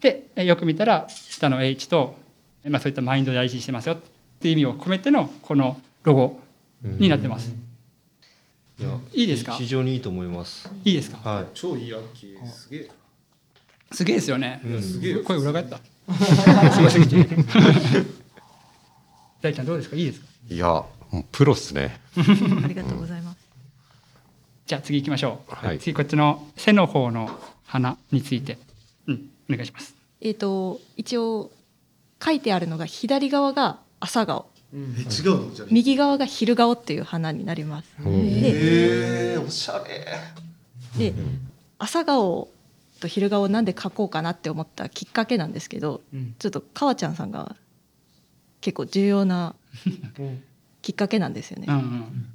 [0.00, 2.16] でえーよく見たら下の H と、
[2.64, 3.98] えーまあ、そういったマインドを大事にしてますよっ
[4.40, 6.40] ていう意味を込めてのこのロゴ
[6.82, 7.54] になってます。
[8.78, 9.52] いやいいですか？
[9.52, 10.70] 非常にいいと思います。
[10.84, 11.28] いいですか？
[11.28, 12.46] は超いいアッキー。
[12.46, 12.90] すげえ。
[13.92, 14.60] すげえですよね。
[14.80, 15.14] すげえ。
[15.16, 15.78] 声裏返った。
[16.72, 17.26] すごすぎて。
[19.40, 19.96] 大ちゃんどうですか？
[19.96, 20.26] いいですか？
[20.48, 20.84] いや、
[21.30, 22.00] プロっすね。
[22.64, 23.38] ありがとうございます。
[24.66, 25.52] じゃあ次行きましょう。
[25.54, 27.28] はい次こっちの背の方の
[27.64, 28.58] 花について、
[29.06, 29.94] うん、お願いします。
[30.20, 31.50] えっ、と一応
[32.24, 35.54] 書いてあるのが左側が朝顔うんえ違うの？
[35.54, 35.68] じゃあ。
[35.70, 37.88] 右側が昼顔っていう花になります。
[37.98, 40.06] でえー、おしゃれ。
[40.98, 41.14] で
[41.78, 42.48] 朝顔
[43.00, 46.34] と昼顔をなんで描こうかなって思ったきっかけなんですけどうん。
[46.38, 47.56] ちょっとかわちゃんさんが
[48.60, 49.54] 結構重要な
[50.18, 50.42] う ん
[50.82, 51.66] きっかけなんですよね。
[51.68, 51.74] うん。
[51.74, 52.28] うん、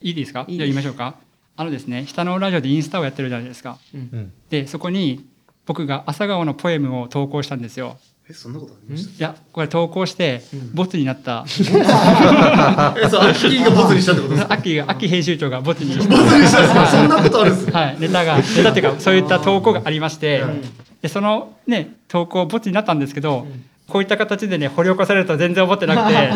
[0.00, 0.44] いいですか？
[0.48, 0.58] いいです。
[0.58, 1.16] じゃあ言いましょうか。
[1.56, 3.78] あのですね下のラジオでインスタをやってるじゃないですか。
[3.94, 4.32] うん。
[4.50, 5.26] でそこに
[5.66, 7.98] 僕が朝顔のポエムを投稿したんですよ
[8.32, 10.70] えそんなことありましいやこれ投稿してうん。
[10.74, 11.44] ボツになった、た
[12.98, 14.54] えそうアッキーがボツにしたってことですか？
[14.54, 16.86] 秋が秋編集長がボツにボツにしたんですか？
[16.86, 17.72] そんなことあるんですね。
[17.72, 20.62] はい、ネタがネタっていうかそういった投稿がありましてうん。
[21.02, 23.46] でそのね投稿ボツになったんですけど、
[23.88, 26.30] こういった形でね掘り起こされるとは全然思ってなくて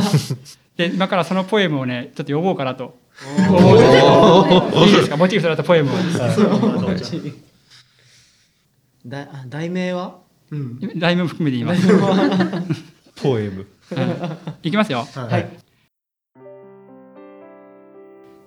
[0.89, 2.97] で今からそのポエムをねちょっと読もうかなと。
[3.17, 5.17] いいですか？
[5.17, 5.95] モチーフとなったポエムを。
[9.49, 10.26] 題名は？
[10.51, 10.81] うん。
[10.97, 11.87] ライムも含めて言います、
[13.23, 13.67] ポエム。
[14.63, 14.71] い。
[14.71, 15.07] きますよ。
[15.15, 15.49] はい。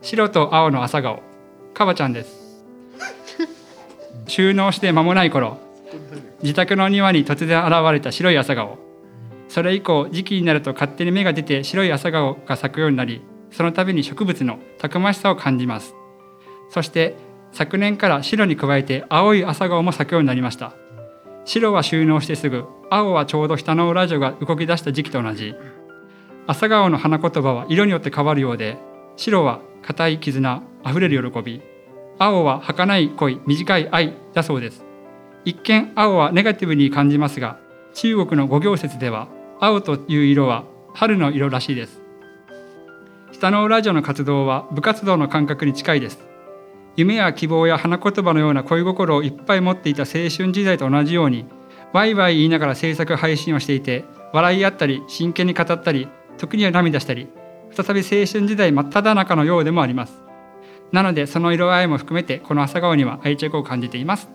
[0.02, 1.22] 白と青の朝顔。
[1.74, 2.64] カバちゃんです。
[4.28, 5.58] 収納して間もない頃。
[6.42, 8.78] 自宅の庭に突然現れた白い朝顔。
[9.48, 15.96] それ以降時期になると勝手に芽が出て白い朝顔が咲くようになりその度に植物のたくましさを感じます。
[16.70, 17.16] そして
[17.52, 20.74] 昨年から白に加えて青い朝顔も咲くようになりました
[21.50, 25.56] 白は収納してすぐ青はちょうど下のラジオが動き出した時期と同じ。
[26.46, 28.78] 朝顔の花言葉は色によって変わるようで
[29.18, 31.64] 白は固い絆あふれる喜び。
[32.20, 34.86] 青は儚い恋短い愛だそうです。
[35.44, 37.58] 一見青はネガティブに感じますが
[37.96, 39.28] 中国の五行説では
[39.60, 42.00] 青という色は春の色らしいです。
[43.32, 46.29] 下のラジオの活動は部活動の感覚に近いです。
[46.96, 51.46] 夢や希望や花言葉のような恋心をいっぱい持っていた青春時代と同じように
[51.94, 57.28] ワイワイ言いながら制作配信をしていて笑い合ったり真剣に語ったり時には涙したり
[57.72, 60.22] 再び青春時代真っ只中のようでもあります。
[60.92, 64.28] なのでその色合いも含めてこの朝顔には愛着を感じています。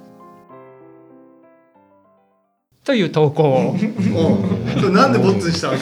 [2.85, 3.75] という投稿
[4.93, 5.73] なんでボツにした？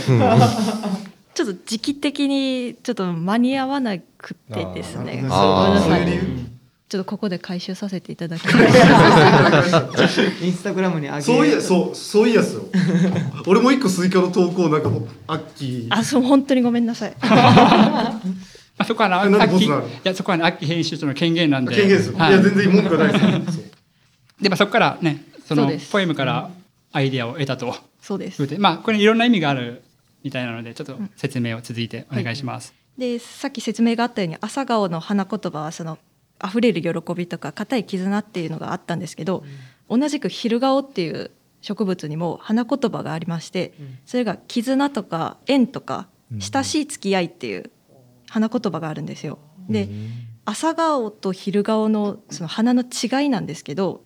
[1.35, 5.16] ちょっと時期的にちょっと間に合わなくてですね。
[5.16, 5.80] ごめんなさい。
[5.80, 6.52] そういう理由？
[6.92, 10.20] ちょっとここで回収させていただきます。
[10.44, 12.64] インスタグラムに上げそういやそうそういやっすよ。
[13.46, 15.87] 俺も一個スイカの投稿なんかもうアッキー。
[15.88, 17.16] あ、そう本当にごめんなさい。
[17.22, 18.20] ま
[18.76, 21.74] あ、そこはなアッキボツなのいやそこはねアッキー編集長の権限なんで。
[21.74, 22.33] 権限ですよ、はい。
[22.33, 23.18] い、や全然文句はないで
[23.52, 23.64] すよ。
[24.42, 25.90] でまあそこからねそのそうです。
[25.90, 26.50] ポエムから
[26.92, 27.74] アイデアを得たと。
[28.02, 28.42] そうです。
[28.42, 28.50] いうこ。
[28.50, 29.83] とでまあこれいろんな意味がある
[30.22, 35.96] みたいなのでちょっと説明を続いてお願いします、で、さっき説明があったように朝顔の花言葉はその
[36.44, 39.44] 溢れる喜びとか固い絆っていうのがあったんですけど、
[39.88, 43.72] 同じく昼顔っていう植物にも花言葉がありまして、
[44.07, 47.70] それが絆とか縁とか親しい付き合いっていう
[48.28, 49.38] 花言葉があるんですよ。
[49.68, 49.88] で、
[50.44, 54.02] 朝顔と昼顔のその花の違いなんですけど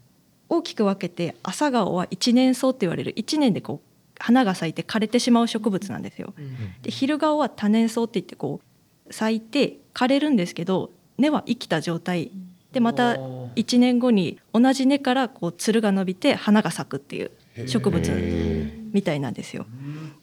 [0.49, 3.87] 大きく分けて朝顔は一年草って言われる一年でこう
[4.19, 6.35] 花が咲いて枯れてしまう植物なんですよ。
[6.83, 8.61] で昼顔は多年草って言ってこ
[9.09, 12.31] う咲いて枯れるんですけど根は生きた状態
[12.73, 17.31] でまたおー1年後に同じ根からこうつるが伸びて花が咲くっていう
[17.67, 18.11] 植物
[18.93, 19.67] みたいなんですよ。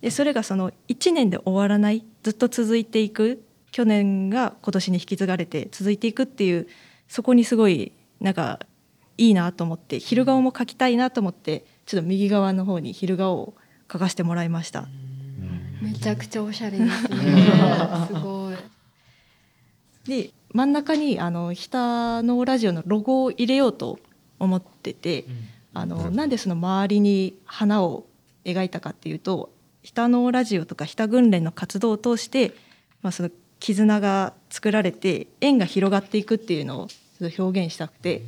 [0.01, 6.67] でそれがその1年で終わらないずっと続いていく去年が今年に引き継がれて続いていくっていう
[7.07, 8.59] そこにすごいなんか
[9.17, 13.55] いいなと思って昼顔も描きたいなと思ってちょっと右側の方に昼顔を
[13.87, 14.87] 描かせてもらいました。
[15.81, 17.17] めちゃくちゃおしゃれですね。
[18.07, 18.55] すごい。
[20.07, 23.99] で真ん中にあの北のラジオのロゴを入れようと
[24.39, 25.25] 思ってて、
[25.73, 28.05] あのなんでその周りに花を
[28.45, 32.53] 描いたかっていうと北のラジオとか北訓練の活動を通して、
[33.01, 38.21] まあ、その絆が作られて縁が広がっていくっていうのをちょっと表現したくて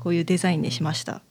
[0.00, 1.22] こういうデザインにしました。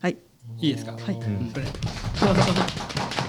[0.00, 0.16] はい、
[0.58, 0.92] いいですか？
[0.92, 1.18] はい、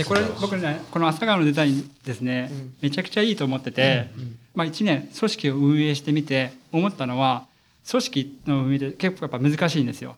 [0.00, 4.08] でこれ僕ねこの朝顔のデザインですね、めちゃくちゃいいと思ってて、
[4.54, 7.46] まあ、1年組織を運営してみて思ったのは
[7.88, 10.16] 組織の運営って結構やっぱ難しいんですよ。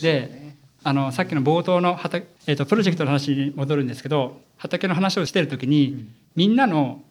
[0.00, 7.02] であのさっきの冒頭の畑、えー、とプロジェクトの話に戻るんですけど畑の話をしてる時に、みんなの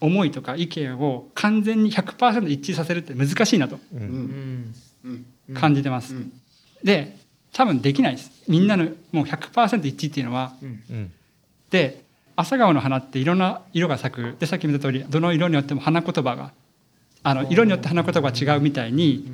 [0.00, 4.00] 思いとか意見を完全に100%一致させるって難しいなとうん。
[4.00, 4.04] う
[5.08, 5.24] ん。
[5.48, 5.54] うん。
[5.54, 6.14] 感じてます。
[6.14, 6.32] うん。
[6.82, 7.16] で
[7.52, 8.32] 多分できないです。
[8.48, 10.52] みんなのもう100%一致っていうのは。
[10.60, 11.12] うん
[11.70, 12.04] で
[12.36, 14.36] 朝顔の花っていろんな色が咲く。
[14.38, 16.52] でさっき見た通りどの色によっても花言葉が
[17.22, 19.26] あの色によって花言葉が違うみたいに、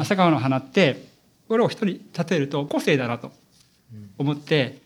[0.00, 1.08] 朝顔の花って
[1.48, 3.32] これを一人例えると個性だなと
[4.18, 4.80] 思って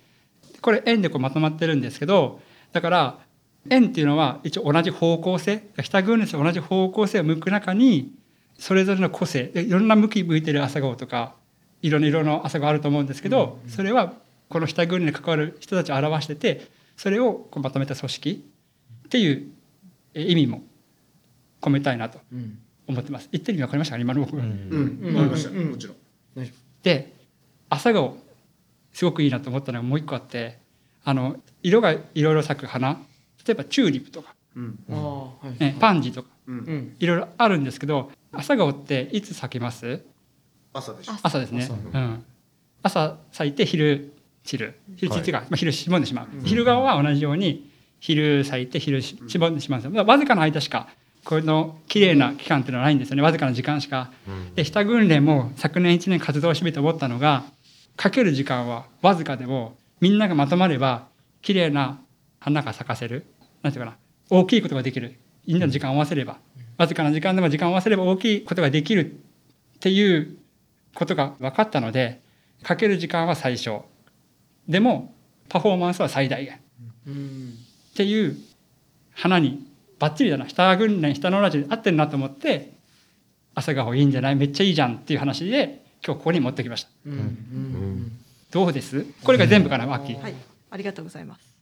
[0.61, 2.41] これ円でこうまとまってるんですけど
[2.73, 3.19] だから
[3.71, 8.13] 円っていうのは一応同じ方向性北グーネスと同じ方向性を向く中に
[8.59, 11.35] それぞれの個性でいろんな向き向いてる朝顔とか
[11.81, 14.13] いろんな色の朝顔あると思うんですけど、それは
[14.49, 16.67] この北グーネに関わる人たちを表してて
[16.99, 18.45] それをこうまとめた組織
[19.07, 19.47] っていう
[20.13, 20.63] え意味も
[21.63, 22.59] 込めたいなとうん。
[22.89, 23.29] 思ってます。
[23.31, 23.97] 言ってる意味わかりました？
[23.97, 25.15] か今の僕、うん、うん。
[25.15, 25.71] わかりました、うん。
[25.71, 25.97] もちろん。
[26.83, 27.13] で
[27.69, 28.17] 朝顔
[28.93, 30.59] すごくいいなと思ったのがもう一個あって
[31.05, 32.99] あの色がいろいろ咲く花
[33.47, 35.61] 例えばチューリップとか、うん、ああはい。
[35.61, 36.97] ね、パンジーとかうん、うん。
[36.99, 40.03] いろいろあるんですけど朝顔っていつ咲きます？
[40.73, 41.13] 朝でしょ。
[41.23, 41.63] 朝ですね。
[41.65, 42.25] 朝うん、
[42.83, 44.15] 朝咲いて昼
[44.49, 45.13] 散る昼。
[45.13, 50.89] 散っていうか、まあ、昼しぼんでしまう、昼顔は同じように昼咲いて昼ししぼんでしまうんですわずかな間しか
[51.25, 53.23] この綺麗な期間っていうのはないんですよね。
[53.23, 54.11] わずかな時間しか。
[54.55, 57.45] で下訓練も昨年1年活動してみて思ったのが
[57.97, 61.09] かける時間はわずかでもみんながまとまれば
[61.43, 62.01] 綺麗な
[62.41, 63.27] 花が咲かせる。
[63.63, 63.97] なんていうかな。
[64.31, 65.19] 大きいことができる。
[65.47, 66.39] みんなの時間を合わせれば。
[66.79, 69.21] わずかな時間でも時間を合わせれば大きいことができる
[69.77, 70.39] っていう
[70.95, 72.21] ことが分かったので
[72.63, 73.85] かける時間は最小
[74.69, 75.15] でも
[75.49, 76.61] パフォーマンスは最大限。
[77.07, 77.55] うん
[77.93, 78.37] っていう
[79.13, 79.67] 花に
[79.99, 80.49] バッチリだな。
[80.49, 82.75] 下訓練下のラジオで合ってるなと思って
[83.55, 84.37] 朝顔いいんじゃない？
[84.37, 86.91] めっちゃいいじゃんっていう話で今日ここに持ってきました。
[87.07, 87.13] うん。
[87.13, 88.19] うん。
[88.53, 89.05] どうです？
[89.25, 90.35] これが全部かなマッキーはい。
[90.71, 91.57] ありがとうございます。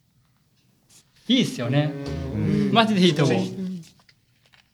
[1.28, 1.92] いいっすよね。
[2.34, 2.70] うん。
[2.72, 3.38] マジでいいと思う。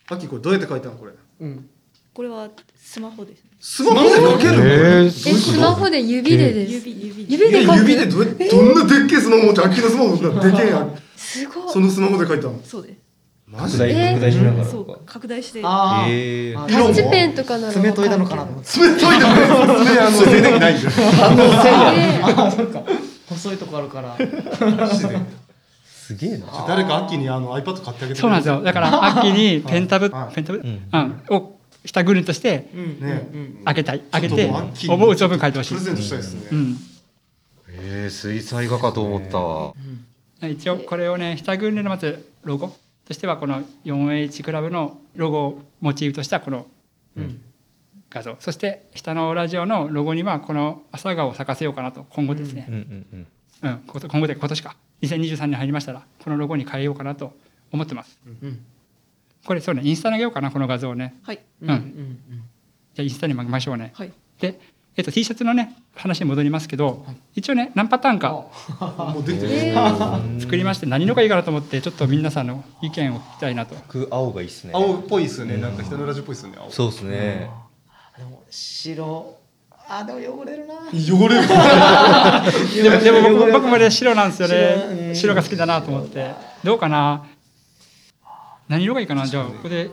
[0.08, 1.12] さっきこれどうやって書いたのこれ？
[1.40, 1.68] うん
[2.14, 5.02] これはスマホですスマホで書ける。
[5.02, 6.72] ええスマホで指でです。
[6.88, 7.32] 指指。
[7.32, 7.78] 指で書く。
[7.78, 10.94] 指でどどんなでっけえスマホ持ち、秋のスマホだでけえやん。
[11.16, 11.72] すごい。
[11.72, 12.58] そのスマホで書いたの？
[12.64, 12.98] そうです。
[13.46, 14.64] マジ拡大拡大しながら。
[14.64, 15.60] そう拡大して。
[15.64, 16.66] ああえー。
[16.68, 18.68] タッチペンとかなら爪研いだのかなと思って。
[18.68, 19.36] 爪研いでもね、
[19.86, 20.90] 爪あの、手でないんだよ。
[22.36, 22.82] ああそっか
[23.28, 24.16] 細いとこあるから
[25.86, 32.68] すげえな誰か秋にあの iPad 買ってあげてそうなんですよだから秋にペンタブはいペンタブ、んうん、を下グルンとして
[33.64, 34.00] 開けたい。
[34.10, 34.46] 開けて。
[34.48, 35.74] 思う存分書いてほしい。
[35.74, 36.48] プレゼントしたいですね。
[36.52, 36.76] うん。
[37.68, 39.38] えー、水彩画かと思った。
[39.38, 39.74] わ。
[40.48, 42.74] 一応これをね下軍連のまずロゴ
[43.06, 46.66] としてはこの 4H クラブのロゴをモチーフとしたこの
[47.16, 47.40] うん。
[48.10, 48.36] 画像。
[48.40, 52.06] そして下のラジオのロゴにはこの朝顔を咲かせようかなと。
[52.10, 53.26] 今後ですね、うん
[53.62, 54.76] 今後で今年か。
[55.02, 57.32] 2023年入りましたらこのロゴに変えようかなと
[57.72, 58.18] 思ってます。
[58.26, 58.64] うん
[59.44, 61.14] これそうねインスタにあげようかなこの画像をね。
[61.22, 61.40] はい。
[61.62, 62.18] うん。
[62.94, 63.92] じゃあインスタにもあげましょうね。
[63.94, 64.12] はい。
[64.40, 64.60] で、
[64.96, 68.46] えっと、T シャツのね話に戻りますけど一応ね何パターンか
[70.38, 73.74] 作りまして何色がいいかなと思ってちょっと皆さんの意見を聞きたいなと。
[73.74, 74.72] 僕青がいいっすね。
[74.74, 75.56] 青っぽいっすよね。
[75.56, 76.58] なんか人のラジオっぽいっすよね。
[76.60, 76.70] 青。
[76.70, 77.50] そうっすね。
[78.18, 79.38] でも白。
[79.88, 80.74] あでも汚れるな。
[80.92, 81.48] 汚れる。
[82.82, 85.14] でもでも僕僕もね白なんですよね。
[85.14, 86.32] 白が好きだなと思って。
[86.62, 87.26] どうかな？
[88.72, 89.26] 何色がいいかな？
[89.26, 89.90] じゃあここで。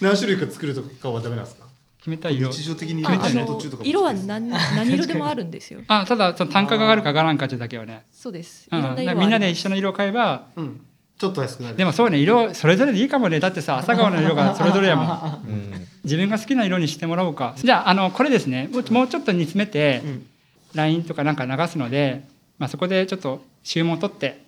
[0.00, 1.66] 何種類か作るとかはダメなんですか？
[1.98, 2.50] 決めたい色。
[2.52, 3.88] 日常的にああ仕事の中とかも。
[3.88, 5.80] 色は何 何色でもあるんですよ。
[5.88, 8.68] あただその単価が上がるか上がらんかっていうだけはね、そうです。
[8.70, 10.80] みんなで一緒緒の色を買えばうん。
[11.18, 11.76] ちょっと安くなる。
[11.76, 13.40] でもそうね色それぞれでいいかもね。
[13.40, 15.06] だってさ朝顔の色がそれぞれやもん。
[15.48, 15.86] うん。
[16.04, 17.54] 自分が好きな色にしてもらおうか。
[17.56, 18.68] じゃああのこれですね。
[18.72, 20.26] もうもうちょっと煮詰めて、うん。
[20.74, 22.24] LINE とかなんか流すので、
[22.58, 24.42] まあ、そこでちょっと注文取って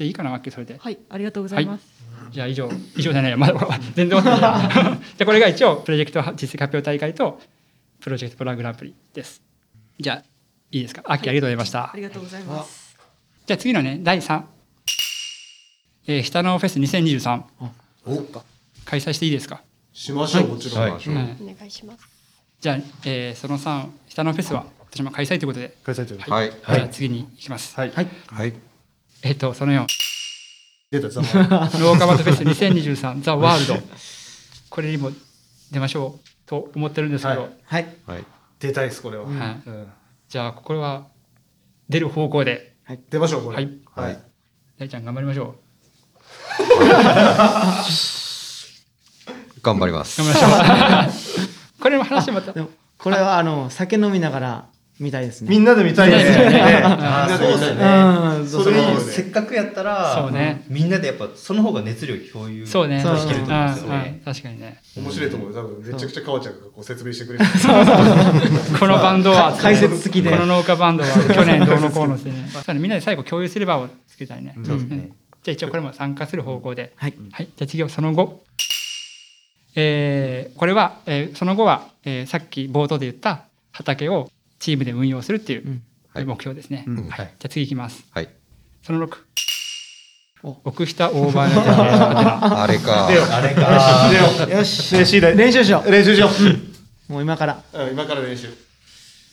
[0.00, 0.78] じゃあいいかなわけそれで。
[0.78, 1.84] はいありがとうございます、
[2.30, 2.70] じゃあ以上。
[2.96, 3.32] 以上じゃない。
[3.32, 3.54] よまだ
[3.94, 7.38] 全然 じゃあこれが一応プロジェクト実績発表大会と
[8.00, 9.42] プロジェクトプログランプリです。
[9.98, 10.16] じゃあ
[10.70, 11.02] いいですか？
[11.04, 12.96] 秋ありがとうございました、ありがとうございます。
[13.46, 14.42] じゃあ次のね第3、
[16.06, 17.42] えー、下のフェス2023
[18.06, 18.32] お。
[18.86, 20.80] 開催していいですか、しましょう、もちろん。
[20.80, 20.90] はい。
[20.92, 21.02] はい。
[21.02, 21.10] お
[21.54, 22.08] 願いします。
[22.58, 26.32] じゃあ、えーその3下のフェスは私も開催ということで、開催ということで。
[26.32, 26.50] はい。
[26.50, 27.92] じゃあ次に行きます、はい。
[27.92, 28.02] は
[28.46, 28.69] い。
[29.22, 29.86] えっ、とその4
[30.90, 31.28] 出た、ざま。
[31.78, 33.76] ローカマトフェス2023ザ・ワールド
[34.70, 35.12] これにも
[35.70, 38.24] 出ましょうと思ってるんですけど、はいはいはい。
[38.58, 39.24] 出たいです、これは。
[39.24, 39.34] はい
[39.66, 39.86] うん
[40.28, 41.08] じゃあこれは
[41.88, 42.76] 出る方向で
[43.10, 43.56] 出ましょう、これ。
[43.56, 43.70] はい。
[43.96, 44.18] はい。
[44.78, 45.56] 大ちゃん頑張りましょ
[49.62, 50.34] 頑張りますう頑。
[50.34, 54.69] 張りましょうこれの話またでもこれはあの酒飲みながら
[55.00, 55.48] 見たいですね。
[55.50, 56.34] みんなで見たいですね。
[57.38, 57.82] そうですね。
[57.82, 60.62] うんそれせっかくやったらそうね。
[60.68, 63.00] みんなでやっぱその方が熱量共有そうね。
[63.00, 63.90] そうできると思うんですよ。
[63.90, 64.82] ね確かにね。
[64.94, 65.54] 面白いと思う。
[65.54, 67.44] 多分、めちゃくちゃ川ちゃんがこう説明してくれる。
[68.78, 70.30] このバンドは解説付きで。
[70.30, 72.50] この農家バンドは 去年どうのこうのしてね。
[72.52, 74.96] そうねみんなで最後共有する場を作りたいね、そうですね。
[74.96, 75.00] うん。
[75.00, 75.12] じゃ
[75.48, 76.92] あ一応これも参加する方向で。
[76.96, 77.14] はい。
[77.32, 78.42] はい、じゃあ次はその後、
[79.74, 84.30] えーこれは、えーその後は、えーさっき冒頭で言った畑を
[84.60, 85.82] チームで運用するっていう
[86.14, 86.84] 目標ですね。
[86.86, 86.96] うん。
[86.96, 88.06] はい、じゃあ次いきます。
[88.12, 88.28] はい。
[88.82, 89.16] その6、
[90.64, 91.50] 奥下オーバー
[92.62, 93.06] あれか。
[93.06, 94.48] あれか。
[94.54, 94.94] よし。
[94.94, 96.28] 練習で練習しよ練習しよ
[97.08, 97.12] う。
[97.12, 97.62] もう今から。
[97.72, 97.78] う。
[97.78, 98.48] うん今から練習。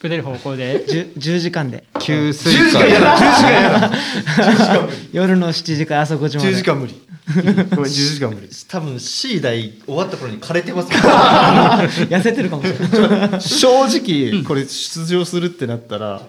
[0.01, 3.17] 出る方向で 10, 10 時間で給水10時間やだ。
[3.17, 3.91] 10時間やだ。
[3.91, 4.97] 10時間無理。
[5.11, 6.93] 夜の7時から朝5時まで10時間無理。
[7.35, 8.47] ごめん10時間無理。
[8.67, 11.01] 多分 C 代終わった頃に枯れてますもん
[12.09, 16.21] 痩せてるかもしれない正直これ出場するってなったら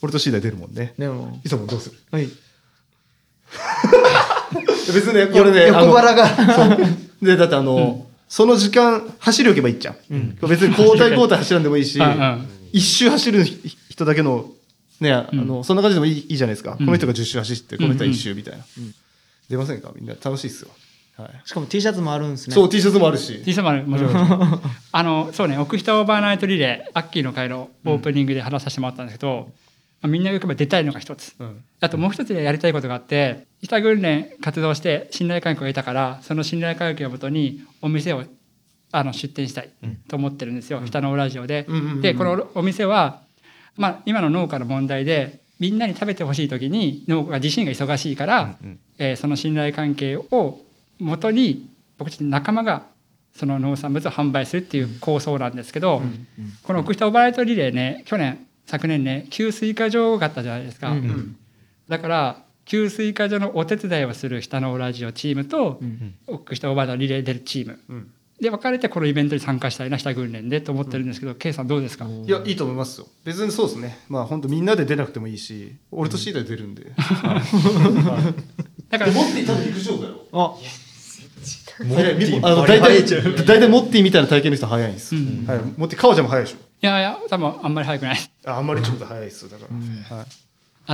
[0.00, 0.94] 俺とシーダ出るもんね。
[0.98, 1.96] でもいつもどうする？
[2.12, 2.28] はい
[4.94, 6.28] 別にねこれね横腹が
[7.20, 9.96] でだってあの、その時間走りおけばいいじゃん、
[10.48, 14.50] 別に交代交代走らんでもいいし、うんうん一周走る人だけの
[15.00, 16.86] ねあの、そんな感じでもいいいいじゃないですか、うん。
[16.86, 18.64] この人が10周走ってこの人は1周みたいな、
[19.48, 19.92] 出ませんか？
[19.94, 20.14] みんな。
[20.14, 20.70] 楽しいっすよ、
[21.16, 21.30] はい。
[21.44, 22.54] しかも T シャツもあるんですね。
[22.54, 23.42] そう T シャツもあるし。
[23.44, 23.86] T シャツもある。
[23.86, 24.14] もちろん。
[24.92, 29.50] あのそうね奥下オーバーナイトリレーアッキーの会のオープニングで話させてもらったんですけど、
[30.00, 31.62] まあ、みんながよくば出たいのが一つ、うん。
[31.80, 38.24] あともう一つやりたいことがあって北訓練活動して信頼関係を得たからその信頼関係をもとにお店を
[38.90, 39.70] あの出店したい
[40.08, 41.66] と思ってるんですよ、北のラジオで。
[41.68, 42.00] うんうんうんうん。
[42.00, 43.22] でこのお店は、
[43.76, 48.56] まあ、今の農家の問題でみんなに食べてほしい時に農家が自身が忙しいから、
[48.98, 50.60] えーその信頼関係を
[50.98, 52.86] もとに僕たち仲間が
[53.34, 56.02] その農産物を販売するっていう構想なんですけど、
[56.62, 60.94] この奥下オーバーライトリレーね去年昨年ね給水化場があったじゃないですか。
[61.88, 65.80] だから給水化所のお手伝いをする下のラジオチームと、
[66.26, 73.08] 奥下オーバーのリレー出るチーム、うんで分かれてこのイベントに参加したいな下訓練でと思ってるんですけど、K さんどうですか、いやいいと思いますよ。
[73.24, 73.98] 別にそうですね。
[74.08, 76.74] まあ本当みんなで出なくてもいいし俺とシーダで出るん。
[76.74, 76.84] で、
[78.90, 80.20] だからモッティ多分陸上だよ。
[80.32, 80.54] あ。
[81.80, 81.84] あ
[82.54, 85.46] の大体大体モッティみたいな体験の人早いんです、うん。
[85.46, 86.56] はい、モッティ川ちゃんも早いでしょ。
[86.56, 88.18] いやいや多分あんまり速くない。
[88.46, 89.66] ああんまりちょっと早いですよだか
[90.10, 90.26] ら、はい。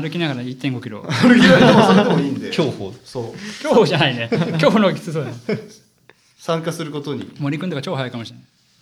[0.03, 1.03] 歩きながら1.5キロ。
[1.03, 2.51] 歩きながらでもそれでもいいんで。
[2.51, 3.25] 競歩そう
[3.63, 4.29] 今日じゃないね。
[4.61, 5.37] 今日のきつそうだね
[6.45, 7.35] 参加することに。
[7.39, 8.35] 森君とか超速いかもし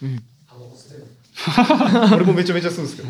[0.03, 0.21] れない。
[2.13, 3.09] 俺もめちゃめちゃするんですけど。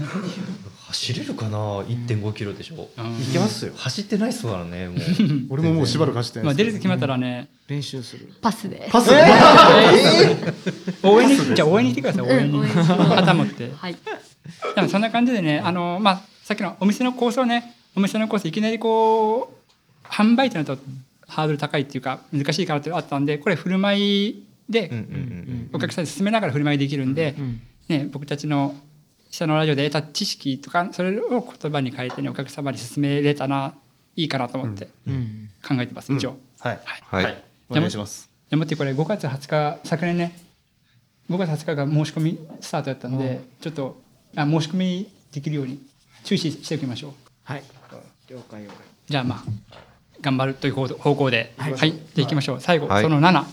[0.89, 2.87] 走れるかな？1.5キロでしょ？
[2.99, 3.13] うん。
[3.19, 3.73] いけますよ。
[3.75, 4.99] 走ってないっすからねもう。
[5.49, 6.67] 俺ももうしばらく走ってまあ、ないです。
[6.67, 7.49] 出ると決まったらね。
[7.67, 8.31] 練習する。
[8.43, 8.91] パスで。
[8.93, 9.09] パス、
[11.03, 12.59] 応援にじゃあ応援に来てください応援に。
[12.59, 13.73] うん旗持って。
[13.75, 13.97] はい。
[14.75, 19.57] でもそんな感じでね、あのまあ、さっきのお店の構想ね、お店のコースいきなりこ
[20.05, 20.77] う販売となると
[21.33, 24.91] ハードル高いっていうか難しいかなっていうのがあったんで、これ振る舞いで
[25.73, 27.15] お客さんに勧めながら振る舞いできるん。
[27.15, 27.35] で、
[27.89, 28.75] ね、僕たちの
[29.31, 33.75] 下のラジオで得た知識とかそれを言葉に変えてねお客様に勧めれたな
[34.15, 36.37] いいかなと思ってうん考えてます、一応。
[36.61, 36.81] はい。
[36.85, 37.45] はい。
[37.71, 38.31] お願いします。
[38.51, 40.39] でもってこれ5月20日昨年ね
[41.31, 44.03] 5月20日が申し込みスタートだったんで、ちょっと
[44.37, 45.81] あ申し込みできるように
[46.25, 47.13] 注視しておきましょう。
[47.45, 47.63] はい。
[48.29, 48.77] 了解了解。
[49.09, 49.92] じゃあまあ
[50.23, 52.61] 頑張るという方方向で、はい、じゃあ行きましょう。
[52.61, 53.45] 最後、はいその7。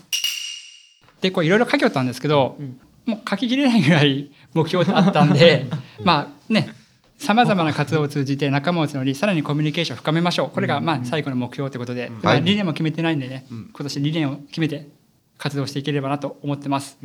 [1.22, 2.58] でこれいろいろ書きよったんですけど、
[3.06, 5.66] もう書ききれないぐらい目標ってあったんで
[6.04, 6.74] まあね。
[7.18, 10.50] さまざまな活動を通じて仲間を募りさらにコミュニケーションを深めましょう。
[10.52, 12.10] これがまあ最後の目標ということで、
[12.46, 14.88] 理念も決めてないんでね、今年理念を決めて
[15.38, 16.98] 活動していければなと思ってます、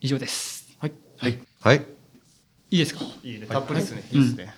[0.00, 0.68] 以上です。
[0.78, 0.92] はい。
[1.18, 1.28] は
[1.74, 1.76] い。
[2.70, 2.76] い。
[2.76, 2.78] い。
[2.78, 3.00] ですか？
[3.24, 3.46] いいね。
[3.46, 4.04] たっぷりですね。
[4.12, 4.54] いいですね、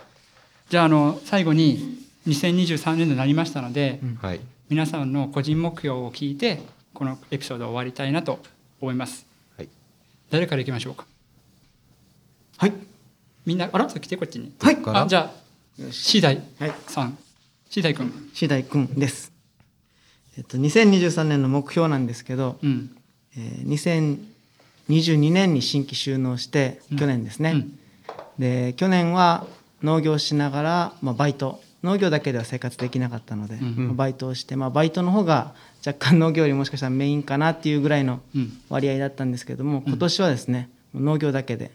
[0.69, 4.41] じゃああの最後に2023年度になりましたので、はい。
[4.69, 6.61] 皆さんの個人目標を聞いて
[6.93, 8.39] このエピソードを終わりたいなと
[8.81, 9.25] 思います。
[9.57, 9.69] はい。
[10.31, 11.07] 誰からいきましょうか？
[12.59, 12.73] はい。
[13.47, 14.53] みんなあら来てこっちに。
[14.61, 14.79] はい。
[14.87, 16.73] あじゃあ C 大はい。
[16.87, 17.17] さん。
[17.71, 18.13] C 大君。
[18.35, 19.33] 次第くんです。
[20.37, 22.95] えっと2023年の目標なんですけど、うん。
[23.37, 24.19] えー
[24.89, 26.99] 2022年に新規収納してうん。
[26.99, 27.79] 去年ですね、うん。
[28.39, 29.47] で去年は
[29.83, 33.87] 農業しながら、まあ、バイト農業だけでは生活できなかったので、うん。
[33.87, 35.55] まあバイトをして、まあ、バイトの方が
[35.87, 38.53] 若干農業よりもしかしたらメインかなっていうぐらいのうん。
[38.69, 41.71] 割合だったんですけども今年はですね農業だけで、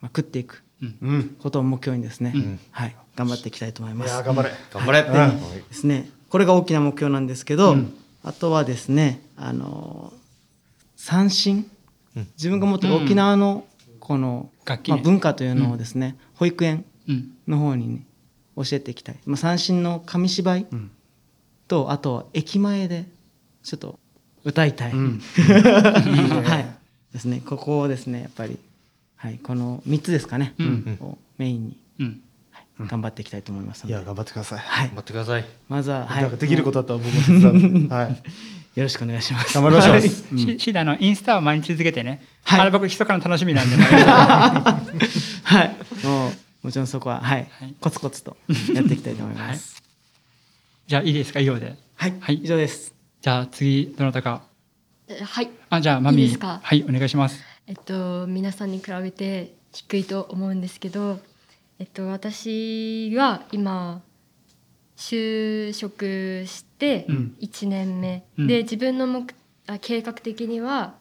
[0.00, 1.36] まあ、食っていくうん。
[1.40, 2.60] ことを目標にですね、うん。
[2.70, 4.22] はい、頑張っていきたいと思いいます。
[4.22, 4.50] 頑張れ。
[4.72, 5.02] 頑張れ。
[5.68, 7.94] ですねこれが大きな目標なんですけど、うん。
[8.22, 10.12] あとはですねあの
[10.96, 11.68] 三振。
[12.16, 12.28] うん。
[12.36, 13.64] 自分が持ってる沖縄の
[13.98, 17.32] この、まあ、文化というのをですね、保育園うん。
[17.46, 18.06] の方に、ね、
[18.64, 20.90] 教えていきたい、まあ、三振の紙芝居うん。
[21.68, 23.04] とあとは駅前で
[23.62, 23.98] ちょっと
[24.44, 25.20] 歌いたい、うん。
[26.42, 26.78] はい。
[27.12, 27.42] ですね。
[27.44, 28.58] ここをですねやっぱり、
[29.16, 30.98] はい、この3つですかね、うん。
[31.00, 32.20] をメインに、うん。
[32.50, 34.86] はい、頑張っていきたいと思いますので、いや頑張ってください、はい。
[34.86, 35.44] 頑張ってください。
[35.68, 37.22] まずは、はなんかい、できることあったら僕も。
[37.22, 38.10] 手伝うはい。
[38.78, 39.54] よろしくお願いします。
[39.54, 39.92] 頑張りましょう。
[39.94, 40.08] はい。
[40.08, 42.60] C, C 大のインスタを毎日続けてね、はい。
[42.60, 46.32] あれ僕密かな楽しみなんで、 はい、もう
[46.68, 47.48] もちろんそこは、はい。
[47.50, 47.74] はい。
[47.80, 48.36] コツコツと
[48.74, 49.82] やっていきたいと思います。
[50.86, 51.40] じゃあいいですか？
[51.40, 51.76] 以上で。
[51.94, 52.34] はい、はい。
[52.34, 52.92] 以上です。
[53.22, 54.42] じゃあ次どなたか？
[55.08, 55.50] えはい。
[55.70, 56.18] あじゃあマミ。
[56.18, 56.60] ーいいですか？
[56.62, 57.42] はいお願いします。
[57.66, 61.20] えっと皆さんに比べて低いと思うんですけど、
[61.78, 64.02] えっと私は今
[64.98, 67.34] 就職してうん。
[67.40, 68.46] 1年目、うん。
[68.46, 69.32] で自分の目
[69.66, 70.96] あ計画的には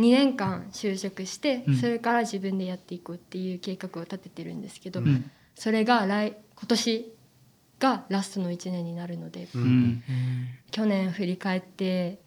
[0.00, 1.76] 2年間就職して、うん。
[1.76, 5.30] それから自分でやっていこうっていう計画を立ててるんですけど、うん。
[5.54, 7.12] それが来今年
[7.78, 10.02] がラストの1年になるのでうん。
[10.70, 12.18] 去年振り返って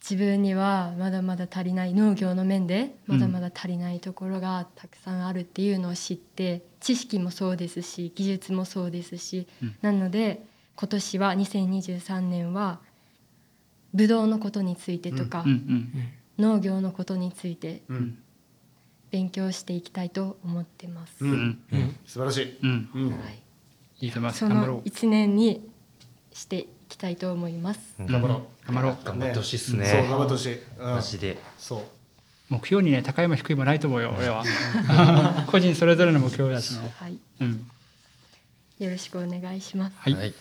[0.00, 9.76] 自分にはまだまだ足りない農業の面でまだまだ足りないところがたくさんあるっていうのを知って知識もそうですし技術もそうですし、うん。
[9.82, 10.44] なので
[10.76, 12.80] 今年は2023年は
[13.92, 15.44] ブドウのことについてとか、
[16.38, 18.18] 農業のことについてうん。
[19.10, 21.24] 勉強していきたいと思ってます。
[21.24, 21.32] ううん。
[21.34, 21.96] んうん。
[22.04, 22.58] 素晴らしい。
[22.62, 22.90] うん。
[22.94, 23.10] うん。
[23.10, 23.42] はい、
[24.00, 24.40] いいと思います。
[24.40, 25.70] その1年に
[26.32, 27.94] していきたいと思います。
[28.00, 28.66] 頑張ろう。
[28.66, 28.96] 頑張ろう。
[29.04, 29.86] 頑張ってほしいっすね。
[29.86, 30.58] そう頑張ってほしい。
[30.80, 30.94] うん。
[30.96, 31.38] マジで。
[31.56, 31.82] そう。
[32.48, 34.44] 目標にね高いも低いもないと思うよ俺は。
[35.46, 37.66] 個人それぞれの目標だしねはい、うん。
[38.78, 39.96] よろしくお願いします。
[39.96, 40.34] はい、はい。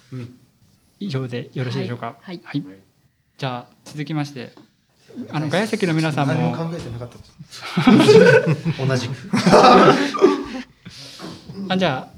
[1.00, 2.18] 以上でよろしいでしょうか。
[2.22, 2.42] はい。
[3.38, 4.54] じゃあ続きまして
[5.32, 6.34] あのガヤ席の皆さんも。
[6.34, 7.18] 何も考えてなかった
[8.86, 9.08] 同じ。
[9.10, 9.14] く
[11.70, 12.10] あじゃ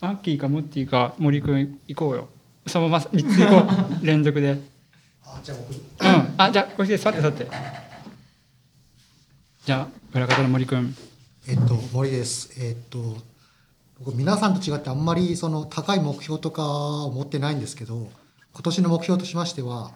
[0.00, 2.28] あマッキーかモッティか森くん行こうよ。
[2.66, 3.72] そのまま3つ行こ
[4.02, 4.04] う。
[4.06, 4.60] 連続で。
[5.24, 5.72] あじゃあ僕。
[5.72, 6.34] うん。
[6.36, 7.48] あじゃあこっちで座って座って。
[9.64, 10.96] じゃあ裏方の森くん
[11.46, 12.52] えっと森です。
[12.58, 13.16] えっと
[14.04, 18.10] 僕皆さんと違ってあんまりその高い目標とかを持ってないんですけど
[18.52, 19.92] 今年の目標としましては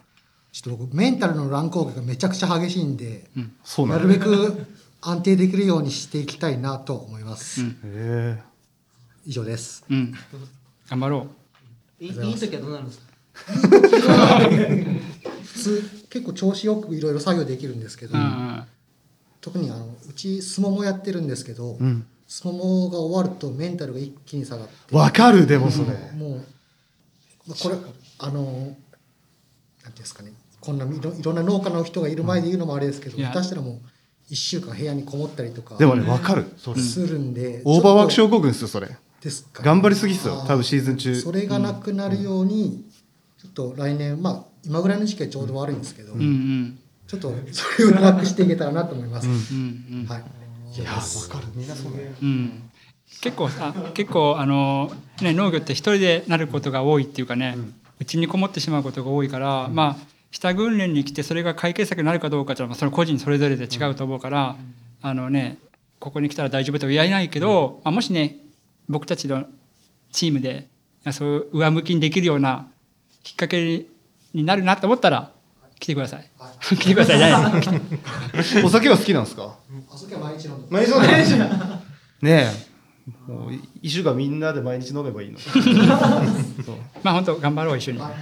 [0.57, 4.07] ちょっと僕メンタルの乱高下がめちゃくちゃ激しいんで、なるそうなんだ。
[4.07, 4.67] べく
[5.03, 7.69] 安定できるようにしていきたいなと思います、うん。
[7.69, 8.43] へえ。
[9.27, 9.85] 以上です。
[9.91, 10.15] うん。
[10.89, 11.27] 頑張ろ
[12.01, 13.07] いいいい時はどうなるんですか？
[15.45, 18.63] 普通結構調子よくいろいろ作業できるんですけうど、うんうん。
[19.43, 22.07] 特にあのうち相撲もやってるんですけど、うん。
[22.27, 25.89] 相撲が終わるとメンタルが一気に下がってわかるでもそれ。
[26.19, 26.45] もう、
[27.47, 27.77] まあ、これ
[28.21, 28.77] あのなんてい
[29.89, 30.33] うんですかね
[30.67, 33.81] こんないろいろんな農家の人がいる前で言うのもあれですけど、いや下手したらもう
[34.33, 36.47] 1週間部屋にこもったりとかでもねわかる。
[36.57, 38.89] それするんで、オーバーワーク症候群ですよそれ。
[38.89, 40.45] とですか頑張りすぎっすよ。
[40.47, 41.15] 多分シーズン中。
[41.15, 42.85] それがなくなるように、
[43.39, 46.79] ちょっと来年まあ今ぐらいの時期はちょうど悪いんですけど、うんうん。
[47.07, 49.35] ちょっとそれをなくしていけたらなと思います、うん
[50.01, 50.25] うんはい。
[50.81, 52.15] いやわかるみんなそうね。
[52.21, 52.71] うん。
[53.21, 54.91] 結構さ結構あの、
[55.23, 57.57] ね、農業って一人でなることが多いっていうかね
[58.01, 64.57] うち、にこもってしまうことが多いから、まあ下訓練に来てそれが解決策になるかどうかっていうのはその個人それぞれで違うと思うから、
[65.03, 65.59] あのね
[65.99, 68.37] ここに来たら大丈夫とは言えないけど、まあ、もしね
[68.89, 69.47] 僕たちの
[70.13, 70.69] チームで
[71.13, 72.67] そういう上向きにできるような
[73.23, 73.87] きっかけ
[74.35, 75.33] になるなと思ったら
[75.81, 76.31] 来てください。
[76.77, 77.19] 来てください。
[77.19, 79.57] じゃないお酒は好きなんですか？
[79.91, 81.15] あそこは毎日飲んで毎日飲んでる
[82.23, 83.31] ねえ。
[83.33, 83.51] もう
[83.83, 85.39] 一週間みんなで毎日飲めばいいの。
[87.03, 87.99] まあ本当頑張ろう一緒に。
[87.99, 88.05] うん。
[88.05, 88.15] 頑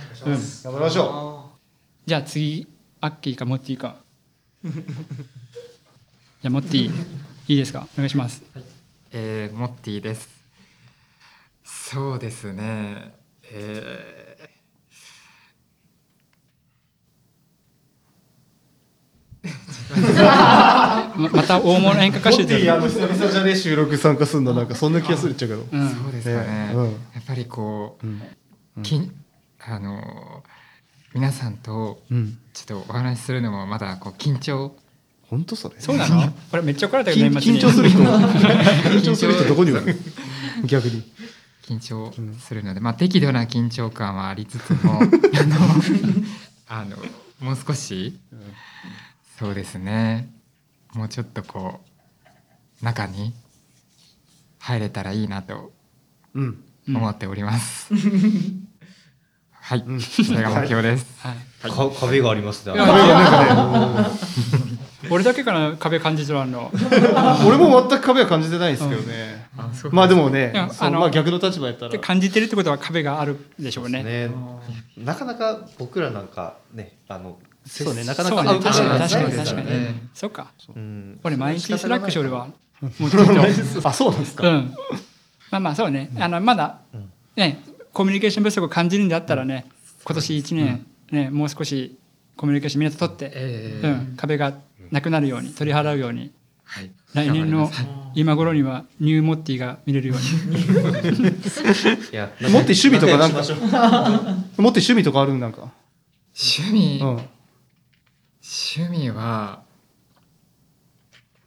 [0.65, 1.44] 張りましょ
[2.07, 2.67] じゃあ次
[3.01, 3.97] アッキーかモッティか。
[4.65, 6.91] じゃあモッティ
[7.49, 7.89] いいですか？
[7.95, 8.43] お願いします。
[9.13, 10.29] えー、モッティです。
[11.65, 13.15] そうですね。
[13.51, 14.51] え
[19.97, 25.67] ま また大物演歌歌う手で久々じゃね収録参加するのなんかそんな気がするっちゃうけど。
[25.71, 25.87] うん。
[25.89, 26.47] ー、そうですかね。
[26.69, 26.85] ねうん。
[26.93, 28.83] やっぱりこう、うん。
[28.83, 29.15] きん
[29.61, 30.54] あのー
[31.15, 32.39] 皆さんとうん。
[32.53, 34.73] ちょっとお話しするのもまだこう緊張？
[35.29, 35.75] 本当それ？
[35.81, 36.31] そうなの？
[36.51, 37.99] これめっちゃ怒られたけど緊年緊張する人。
[38.05, 39.81] 緊張する人どこにいる？
[40.61, 41.03] の逆に。
[41.63, 45.05] 緊張するので、まあ適度な緊張感はありつつも あ
[45.47, 45.57] の
[46.69, 46.97] あの
[47.41, 48.19] もう少し、
[49.39, 50.31] そうですね。
[50.93, 51.81] もうちょっとこ
[52.83, 53.33] う中に
[54.59, 55.73] 入れたらいいなと
[56.35, 56.63] うん。
[56.87, 57.89] 思っております。
[59.67, 61.07] はい、それが目標です。
[61.21, 61.71] はい。
[61.71, 62.75] か壁がありますね。
[62.75, 64.09] いやなんかね
[65.11, 66.71] 俺だけかな壁感じてるの
[67.49, 69.47] 俺も全く壁は感じてないですけどね。
[69.91, 71.93] まあでもねあのそうまあ逆の立場やったら。
[71.93, 74.03] で感じてるってことは壁があるでしょうね。
[74.03, 74.31] ね。
[74.99, 80.43] なかなか僕らなんかねあのそうねなかなかそうね会うことが確かに確かにないです確かに。
[80.43, 80.79] からねそう。
[80.79, 82.49] ん俺毎日スラックし俺は。
[82.99, 83.33] もうちょっと。
[83.89, 84.47] あそうなんですか。
[84.47, 84.75] うん、
[85.51, 87.11] まあまあそうね、あのまだうん。
[87.37, 87.65] ね
[87.95, 89.67] コミュニケーション不足を感じるんだったらね、
[90.05, 91.97] 今年1年、ね、もう少し
[92.37, 94.09] コミュニケーションみんなと取って、えー。
[94.11, 94.53] うん、壁が
[94.91, 96.33] なくなるように取り払うように。
[96.67, 97.71] はい、来年の
[98.15, 100.19] 今頃にはニューモッティが見れるよう
[100.51, 100.59] に。
[102.11, 103.61] いやもっと趣味とかなんか仲良くしましょう。
[103.61, 105.71] もっと趣味とかあるんなんか？
[106.35, 107.09] 趣味、うん。
[108.43, 109.63] 趣味は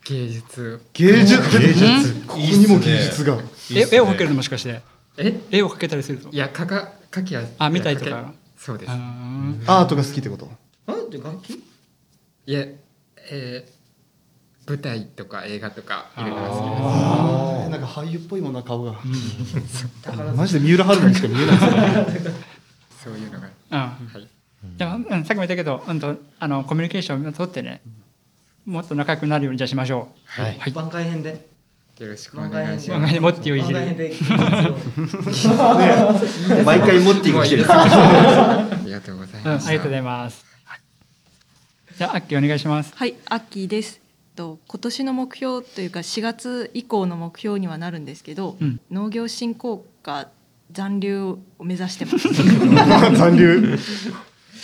[0.06, 0.82] 芸術。
[0.94, 1.60] 芸術？
[1.60, 2.14] 芸術。
[2.28, 3.38] ここにも芸術が。
[3.74, 4.82] え絵を描けるのもしかして？
[5.18, 5.40] え？
[5.52, 6.30] 絵を描けたりすると？
[6.30, 8.10] いやかか書きはあ見たりとか。
[8.10, 8.92] いや書けそうです。
[8.92, 10.50] アートが好きってこと？
[10.88, 11.64] あで楽器？
[12.46, 12.66] いや
[13.30, 18.96] えー、舞台とか映画とかいろいろ好ああなんか俳優っぽいもんな顔が。
[20.36, 22.36] マジで三浦春馬にしか見えないですねきです
[23.04, 23.48] そういうのが。
[23.48, 24.28] うんはい。
[24.78, 27.82] でも、うん、さっきも言ったけど、うんと、あのコミュニケーションを取ってね
[28.66, 30.42] もっと仲良くなるようにじゃあしましょう。
[30.42, 30.58] はい。
[30.58, 30.72] はい。
[30.72, 31.48] 番外編で？
[32.00, 33.80] よろしくお願いしま番外編でモッティをいじる
[36.64, 40.46] 毎回持っていく来てるすありがとうございました、りがとうございます。
[40.66, 40.80] はい
[41.98, 42.94] じゃあ、アッキーお願いします。
[42.96, 44.00] はい、アッキーです。
[44.36, 50.30] と今年の目標というか4月以降の目標にはなるんですけど、うん農業振興課
[50.72, 52.30] 残留を目指してます。
[53.18, 53.78] 残留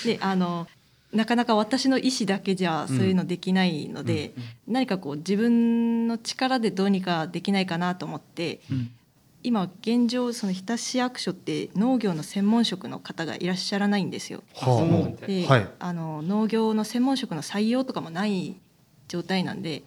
[0.06, 0.68] であの
[1.14, 4.34] なかなか私の意思だけじゃそういうのできないので、
[4.68, 8.92] 何かこう自分の力でどうにかできないかなと思ってうん。
[9.46, 14.42] 今現状その日田市役所って農業の専門職の方がいらっしゃらないんですよ。
[14.56, 15.70] はで、はい。
[15.80, 18.56] あの農業の専門職の採用とかもない
[19.10, 19.84] 状態なんで、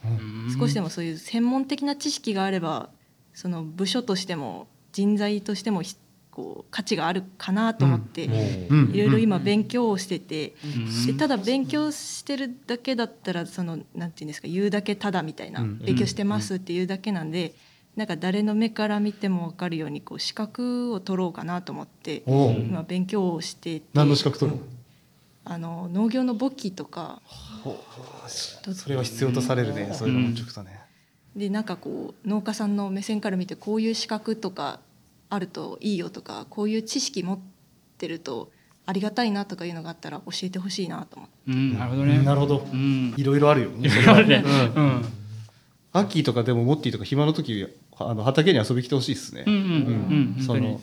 [0.59, 2.91] 少しでもそういう専門的な知識があれば
[3.35, 5.97] その部署としても人材としてもひ
[6.37, 8.27] こう価値があるかなと思って、
[8.69, 8.91] うん。
[8.93, 11.07] いろいろ今勉強をしてて、うん。
[11.07, 15.79] でただ勉強してるだけだったらそのなんていうんですか言うだけただみたいな、うん。
[15.79, 17.55] 勉強してますっていうだけなんで、
[17.97, 24.59] なんか誰の目から見ても分かるようにこう資格を取ろうかなと思って今勉強をしてて何の資格取る
[25.43, 27.23] あの農業の簿記とか
[28.69, 29.95] それは必要とされるね。
[29.95, 30.81] そういうのも直だね。
[31.35, 34.81] でなんかこう農家さんの目線から見てこういう資格とか
[35.29, 37.39] あるといいよとかこういう知識持っ
[37.99, 38.51] てると
[38.85, 41.35] ありがたいなとかいうのがあったら教えてほしいなと思って。
[41.49, 42.19] うん、なるほどね。
[42.23, 43.15] なるほどうん。
[43.17, 44.45] いろいろあるよねそれあはるね。
[45.93, 47.67] アッキーとかでもモッティとか暇の時
[47.99, 49.45] あの畑に遊びに来てほしいですね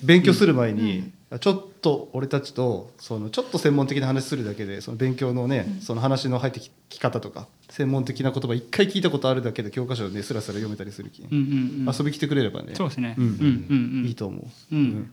[0.04, 6.60] 勉強する前に、ちょっと俺たちとそのちょっと専門的な話するだけでその勉強のね、その話の入って
[6.90, 11.96] き方とか専門的な言葉一回聞いたことあるだけで教科書でスラスラ読めたりするき、うんうんうん。
[11.98, 12.76] 遊び来てくれればね。
[12.76, 13.16] そうですね。
[13.18, 14.06] ううんんうんうん。
[14.06, 15.12] いいと思う、うん。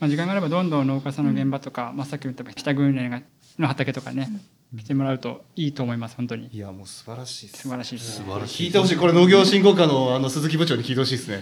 [0.00, 3.22] まあ、時間があればどんどん農家さんの現場とか、まあ、さっき言った北訓練が
[3.58, 4.30] の畑とかね、
[4.76, 6.48] 来てもらうといいと思います本当に。
[6.52, 8.96] いやもう素晴らしい素晴らしい素晴らしい聞いてほしい。
[8.96, 11.40] これ農業振興課のあの鈴木部長に聞いてほしいですね。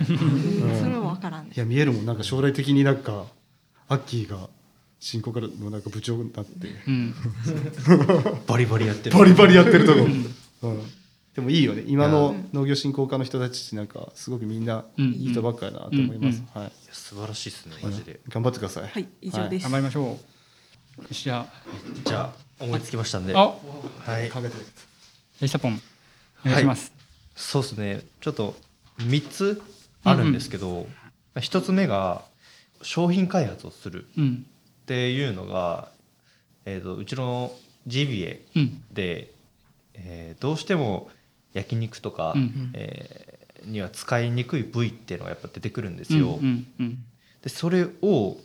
[0.80, 2.06] それは分からんいや見えるもん。
[2.06, 3.26] なんか将来的になんか
[3.88, 4.48] アッキーが
[5.00, 6.68] 振興課のなんか部長になって。
[6.86, 7.14] うん。
[8.46, 9.18] バリバリやってる。
[9.18, 10.92] バリバリやってるとこ、うん、
[11.34, 11.84] でもいいよね。
[11.86, 16.72] 今の農業振興課の人たちなんかすごくみんないい人ばっかりだなと思います、はい。
[16.90, 18.20] 素晴らしいですねマジで。
[18.28, 18.88] 頑張ってください。
[18.88, 20.04] はい以上です、頑張りましょう。
[20.04, 20.18] よ
[21.12, 21.46] しじゃ
[22.04, 23.36] じゃあ思いつきましたんで。
[23.36, 24.30] ああはい。
[24.30, 25.58] 考えて。
[25.58, 25.80] ポン
[26.44, 26.92] お願いします、
[27.36, 28.02] そうですね。
[28.20, 28.56] ちょっと
[28.98, 29.62] 3つ
[30.02, 30.88] あるんですけど、
[31.36, 32.24] 1つ目が
[32.82, 34.46] 商品開発をするうん。
[34.82, 35.90] っていうのが、
[36.64, 37.52] えー、とうちの
[37.86, 38.82] ジビエうん。
[38.92, 39.32] で、
[39.94, 41.10] えーどうしても
[41.52, 42.70] 焼肉とか、うん。
[42.74, 46.38] えーには使いにくい部位っていうのがやっぱ出てくるんですよ。
[46.40, 46.66] うん。
[46.78, 47.04] うん。
[47.42, 48.36] でそれを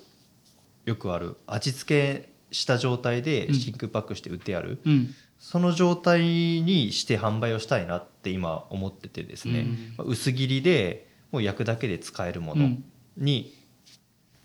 [0.85, 3.53] よくある味付けした状態でうん。
[3.55, 5.13] 真空パックして売ってある、うん。
[5.37, 9.93] その状態にして販売をしたいなって今思っててですね、うん。
[9.97, 12.83] まあ薄切りでもう焼くだけで使えるものうん。
[13.17, 13.53] に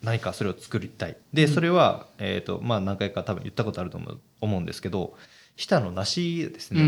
[0.03, 1.17] 何かそれを作りたい。
[1.33, 5.17] でそれは、えーとまあ、何回か多分言ったことあると思う思うんですけど
[5.57, 6.83] 日田の梨ですね、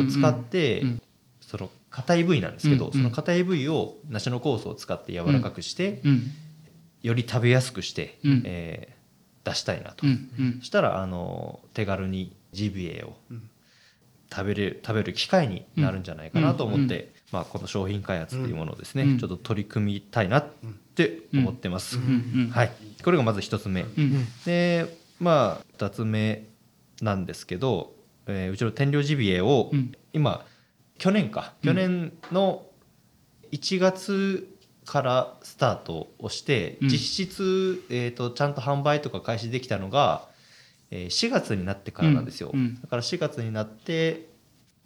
[0.00, 1.02] を使って、うん。
[1.40, 6.30] その硬い部位なんですけど、その硬い部位を梨の酵素を使って柔らかくして、うん。
[7.02, 8.42] より食べやすくして、うん。
[8.44, 8.96] えー
[9.46, 10.04] 出したいなと、
[10.58, 13.48] そしたらあの手軽にジビエをうん。
[14.28, 17.08] 食べれ食べる機会になるんじゃないかなと思って、うん。
[17.30, 19.18] まあ、この商品開発っていうものをですね、うん。
[19.18, 20.44] ちょっと取り組みたいな
[20.96, 21.98] って思ってます。
[22.50, 22.72] はい、
[23.04, 24.26] これがまず一つ目、うん。
[24.46, 24.86] で
[25.20, 26.46] まあ二つ目
[27.02, 27.92] なんですけど、
[28.26, 29.92] えーうちの天領ジビエをうん。
[30.14, 30.46] 今
[30.98, 31.52] 去年か。
[31.62, 32.64] 去年の
[33.52, 34.48] 1月
[34.86, 36.88] からスタートをして、うん。
[36.88, 40.26] 実質、えー、とちゃんと販売とか開始できたのが、
[40.90, 44.30] えー4月になってからなんですよ、だから4月になって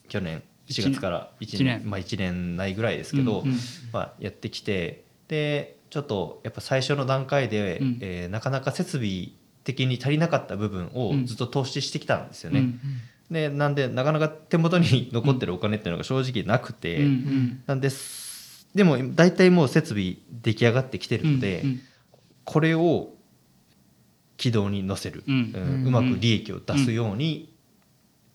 [0.09, 1.91] 去年4月から1一年年。
[1.91, 3.45] まあ、1年ないぐらいですけど、
[3.93, 7.99] まあ、やってきてでちょっとやっぱ最初の段階で、うん。
[8.01, 9.31] えーなかなか設備
[9.65, 11.27] 的に足りなかった部分をうん。
[11.27, 12.61] ずっと投資してきたんですよね。
[12.61, 12.81] うん。
[13.31, 17.05] でなんでなかなか手元に残ってるお金っていうのが正直なくて、うん。
[17.05, 17.63] うん。
[17.67, 18.67] なんです。
[18.75, 21.81] でも大体もう設備出来上がってきてるので、うん。
[22.45, 23.11] これを
[24.37, 25.53] 軌道に乗せる、うん。
[25.55, 25.87] うん。
[25.89, 27.53] うまく利益を出すように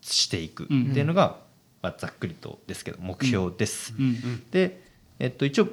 [0.01, 0.65] していく。
[0.65, 1.39] っていうのが、
[1.81, 3.93] まあ、ざっくりとですけど目標です。
[3.97, 4.43] うん。
[4.51, 4.81] で、
[5.19, 5.69] えっと、一応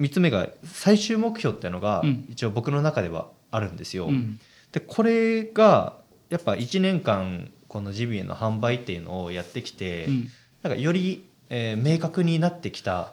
[0.00, 2.26] 3つ目が最終目標っていうのがうん。
[2.30, 4.06] 一応僕の中ではあるんですよ。
[4.06, 4.38] うん。
[4.72, 5.96] でこれが
[6.28, 10.30] やっぱ1年間このジビエの販売っていうのをやってきて、うん。
[10.62, 13.12] なんかより、えー明確になってきた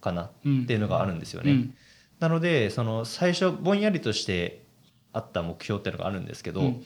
[0.00, 0.30] かなっ
[0.66, 1.52] ていうのがあるんですよね。
[1.52, 1.74] うん。
[2.18, 4.62] なのでその最初ぼんやりとして
[5.12, 6.84] あった目標っていうのがあるんですけど、うん。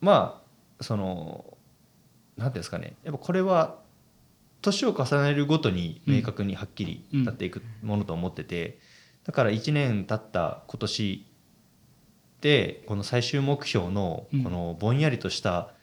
[0.00, 0.42] ま
[0.80, 1.44] あその
[2.36, 2.94] 何ていうんですかね。
[3.04, 3.78] やっぱこれは
[4.62, 8.78] 年を重ねるごとに明確にはっきり立っていくものと思ってて、
[9.24, 11.26] だから1年経った今年
[12.40, 14.44] でこの最終目標のうん。
[14.44, 15.74] このぼんやりとした、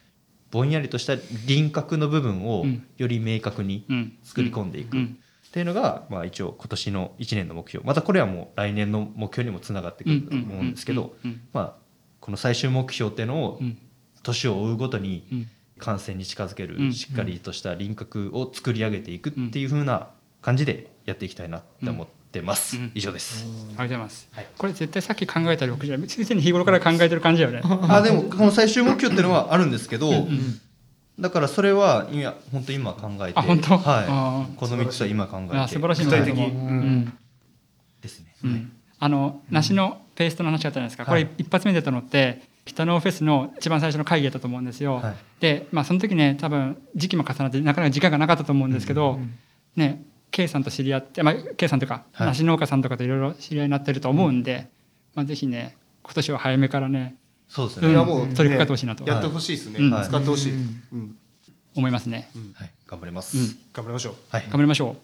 [0.51, 1.15] ぼんやりとした
[1.45, 2.87] 輪郭の部分をうん。
[2.97, 4.17] より明確にうん。
[4.23, 4.97] 作り込んでいく。
[4.97, 5.17] うん。
[5.47, 7.85] っていうのが、まあ、一応今年の1年の目標。
[7.85, 11.41] またこれはもう来年の目標にもつながってくると思うんですけど、うん。
[11.53, 11.73] まあ、
[12.19, 13.77] この最終目標っていうのをうん。
[14.23, 15.47] 年を追うごとにうん
[15.79, 20.09] 完成に近づけうんるしっかりとした輪郭を作り上げていくっていう風な
[20.41, 22.91] 感じでやっていきたいなって思ってます、うん。
[22.95, 24.47] 以上です、ありがとうございます、はい。
[24.57, 27.61] これ絶対さっき考えた6じゃないすでに日頃から考えてる感じだよね。
[27.89, 30.59] あでもこの最終目標っていうのはあるんですけど、ん
[31.19, 33.77] だからそれは今本当今考えてあ本当？
[33.77, 36.05] はあい、この3つは今考えてあ素晴らしい。
[36.05, 37.13] 具体的ううん。
[38.01, 38.71] ですね、うん。
[38.99, 45.15] あの梨のペーストの話があったじゃないですか、これ一発目で出たのって北のフェスの一番最初の会議だったと思うんですよ、はい。
[45.39, 49.19] でまあその時ね多分時期も重なってなかなか時間がなかったと思うんですけど、
[49.75, 52.27] ね K さんと知り合って、まあ、K さんというか、はい。
[52.27, 54.67] 梨農家さんとかといろいろ知り合いになってると思うんで、
[55.15, 57.15] まあ、ぜひね今年は早めからね
[57.47, 59.05] そうですね、うんいやもう、取り掛かってほしいなと。
[59.05, 60.03] やってほしいですね、うん。
[60.03, 60.55] 使ってほしい、う
[60.97, 61.15] ん。
[61.75, 63.45] 思いますね、はい、頑張ります、うん。
[63.73, 64.15] 頑張りましょう。
[64.29, 64.41] はい。
[64.43, 64.95] 頑張りましょ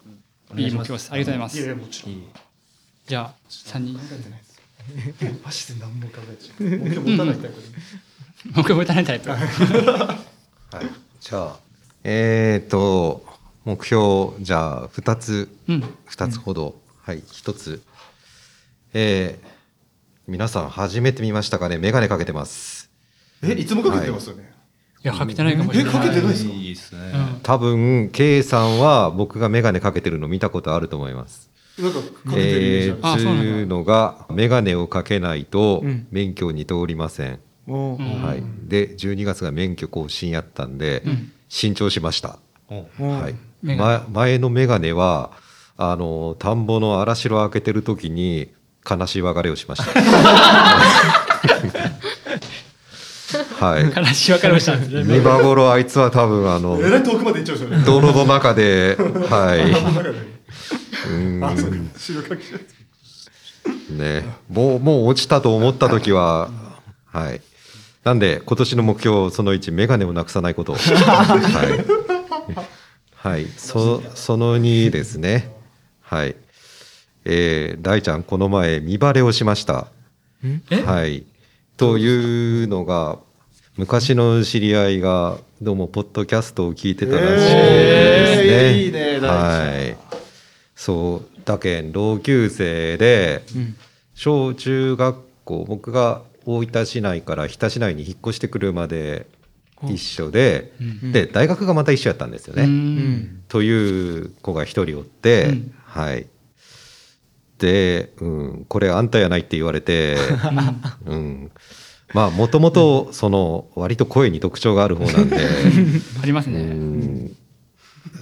[0.54, 1.12] う、いいい目標です。
[1.12, 1.58] ありがとうございます。
[1.58, 2.24] いやいやもちろん。
[3.06, 3.98] じゃあ3人
[5.44, 7.68] マジで何も考えてない目標持たないタイプで
[8.52, 9.40] 目標持たないタイプはい、
[11.22, 11.56] じゃあ
[12.04, 13.26] えっ、と
[13.66, 15.84] 目標じゃあ2つうん。
[16.10, 17.82] 2つほど、はい1つ。
[18.94, 19.54] えー
[20.26, 21.78] 皆さん初めて見ましたかね？
[21.78, 22.90] 眼鏡かけてます。
[23.44, 24.54] えいつもかけてますよね、
[25.04, 25.08] い。
[25.08, 25.94] やかけてないかもしれない。
[25.94, 26.54] えかけてないですか？
[26.54, 27.40] いいですね、うん。
[27.44, 31.50] 多分 K さんは僕が眼鏡かけてるの見たことあると思います
[31.80, 33.44] なんかかけてるイメージある、あそうなんだ。
[33.44, 36.08] つうのが眼鏡をかけないとうん。
[36.12, 41.32] 免許に通りません、おうんはい、で12月が免許更新やったんで、うん。
[41.50, 42.38] 新調しました、
[42.70, 45.32] おはい、眼鏡ま前の眼鏡は
[45.78, 48.52] あの田んぼの荒城を開けてる時に
[48.90, 49.92] 悲しい別れをしました。
[53.60, 53.84] はい。
[53.96, 54.76] 悲しい別れをした
[55.16, 57.84] 今頃あいつは多分あのえらい遠くまで行っちゃうんですよね。
[57.86, 59.74] 泥の中ではい
[61.42, 62.54] あそうか白かきし
[63.90, 64.26] ね。
[64.50, 66.50] もうもう落ちたと思った時は
[67.06, 67.42] はい。
[68.04, 70.80] なんで今年の目標その1眼鏡をなくさないことは
[73.30, 75.50] い、はい、そその2ですね。
[76.02, 76.36] はい。
[77.26, 79.88] えー大ちゃんこの前見バレをしました。
[80.70, 80.82] え？
[80.82, 81.24] はい。
[81.78, 83.20] というのが
[83.78, 87.52] 昔の知り合いがどうもポッドキャストを聞いてたらしいですね、
[88.48, 89.38] えーいいね大ちゃん。
[89.38, 89.98] はい
[90.76, 93.44] そうだけん同級生で、
[94.16, 99.28] 小中学校僕が大分市内から日田市内に引っ越してくるまで
[99.84, 100.74] 一緒で、
[101.12, 102.64] で大学がまた一緒やったんですよね。
[102.64, 103.44] うん。
[103.48, 105.76] という子が一人おって、うん。
[105.86, 106.28] はい。
[107.60, 110.18] で、うん、これあんたやないって言われて、
[111.06, 111.52] うん、
[112.14, 115.40] まあもともとその割と声に特徴がある方なんで、う
[116.22, 116.62] ありますね。
[116.62, 117.36] ん、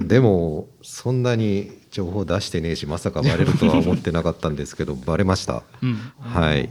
[0.01, 5.63] でもそんなに情報出してねえしまさかバレるとは思ってなかったんですけど バレました。
[5.83, 6.69] うんはい。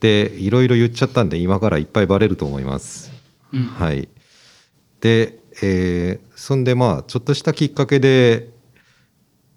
[0.00, 3.12] で、いろいろ言っちゃったんで、今からいっぱいバレると思います。
[3.52, 4.08] うんはい。
[5.00, 8.50] で、えーそんでまあ、ちょっとしたきっかけで、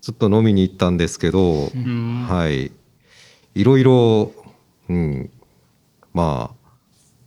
[0.02, 2.72] ちょっと飲みに行ったんですけど、うんはい。
[3.56, 4.32] いろいろ、
[4.88, 5.30] うん、
[6.14, 6.70] まあ、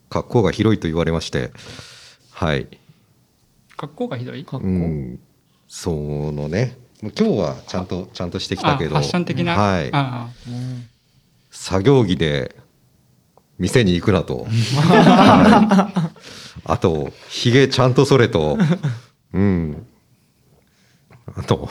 [0.08, 1.52] 格好が広いと言われまして、
[2.30, 2.66] はい。
[3.76, 4.46] 格好がひどい？
[4.50, 5.20] うん、
[5.68, 5.90] そ
[6.32, 9.56] のね、今日はちゃんと、ちゃんとしてきたけど、あファッション的な？
[9.56, 9.90] はい。
[9.92, 10.28] あ
[11.50, 12.54] 作業着で
[13.58, 14.46] 店に行くなと。
[14.46, 16.12] はい
[16.64, 18.56] あと、ひげちゃんとそれと、
[19.32, 19.84] うん。
[21.34, 21.68] あと、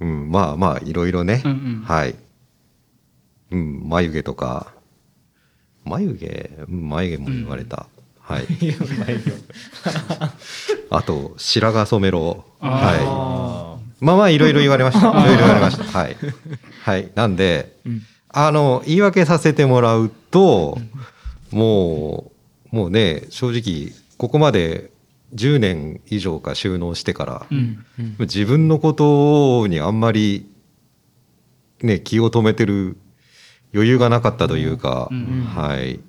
[0.00, 2.14] うん、まあまあ、いろいろね、うんうんはい。
[3.52, 4.74] うん、眉毛とか、
[5.84, 7.86] 眉毛、うん眉毛も言われた。
[8.20, 8.46] はい。
[10.90, 12.44] あと、白髪染めろ。
[12.60, 13.75] はい。
[14.00, 15.10] まあまあ、いろいろ言われました。
[15.10, 15.84] いろいろ言われました。
[15.84, 16.16] はい。
[16.82, 17.10] はい。
[17.14, 17.76] なんで、
[18.28, 20.78] あの、言い訳させてもらうと、
[21.50, 22.30] も
[22.72, 24.90] う、もうね、正直、ここまで
[25.34, 27.84] 10年以上か収納してから、うん
[28.20, 30.46] 自分のことにあんまり、
[31.82, 32.96] ね、気を止めてる
[33.74, 36.00] 余裕がなかったというか、うんはい。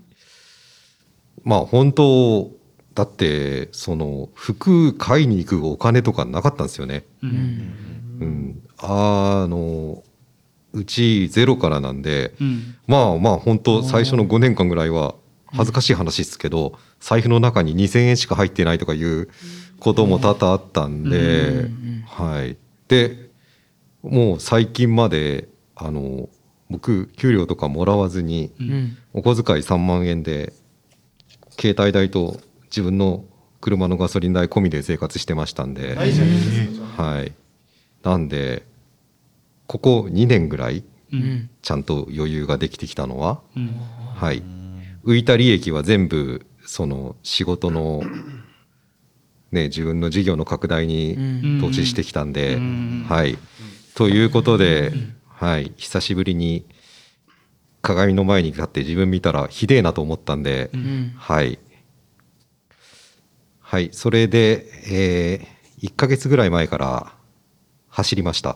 [1.43, 2.51] まあ本当、
[2.97, 7.03] だって、その、服買いに行くお金とかなかったんですよね。
[7.21, 7.31] うん
[8.19, 8.63] うん。
[8.79, 10.03] あの、
[10.73, 15.13] うちゼロからなんで、うんまあまあ本当最初の5年間ぐらいは
[15.51, 19.29] 恥ずかしい話ですけど、財布の中に2,000円しか入ってないとかいう
[19.79, 21.69] ことも多々あったんで、
[22.07, 22.57] はい。
[22.87, 23.29] で
[24.01, 26.29] もう最近まであの
[26.71, 30.51] 僕給料とかもらわずにうんお小遣い3万円で
[31.59, 32.39] 携帯代と
[32.69, 33.25] 自分の
[33.61, 35.95] 車のガソリン代込みで生活してましたんで、
[36.97, 37.33] はい。
[38.03, 38.63] なんで
[39.65, 41.49] ここ2年ぐらいうん。
[41.61, 43.71] ちゃんと余裕ができてきたのは、うん。
[44.15, 44.43] はい、
[45.05, 48.03] 浮いた利益は全部その仕事の、
[49.51, 53.05] ね、自分の事業の拡大に投資してきたんで、うん。
[53.07, 53.37] はい、
[53.95, 54.91] ということで、
[55.27, 56.65] はい、久しぶりに
[57.81, 61.13] 鏡の前に立って自分見たらひでえなと思ったんで、ん。
[61.15, 61.59] はい、
[63.69, 67.11] はい、それで、えー、1ヶ月ぐらい前から
[67.89, 68.55] 走りました。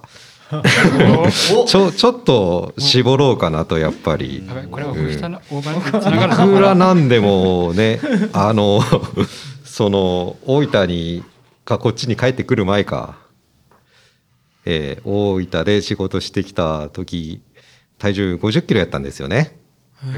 [1.67, 4.41] ちょちょっと絞ろうかなとやっぱり。
[4.47, 7.99] やばいこれはうん奥下の大盤につながるのいかくらななんでもね
[8.31, 8.81] あの
[9.65, 11.25] その大分に
[11.65, 13.17] かこっちに帰ってくる前か、
[14.63, 17.41] えー大分で仕事してきた時
[17.97, 19.59] 体重50キロやったんですよね。
[20.01, 20.11] は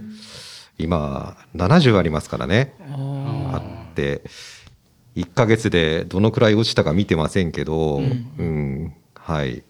[0.00, 0.03] い
[0.78, 2.74] 今70ありますからね。
[2.80, 4.22] あって
[5.16, 8.94] 1ヶ月でどのくらい落ちたか見てませんけど、うん。
[9.14, 9.62] はい。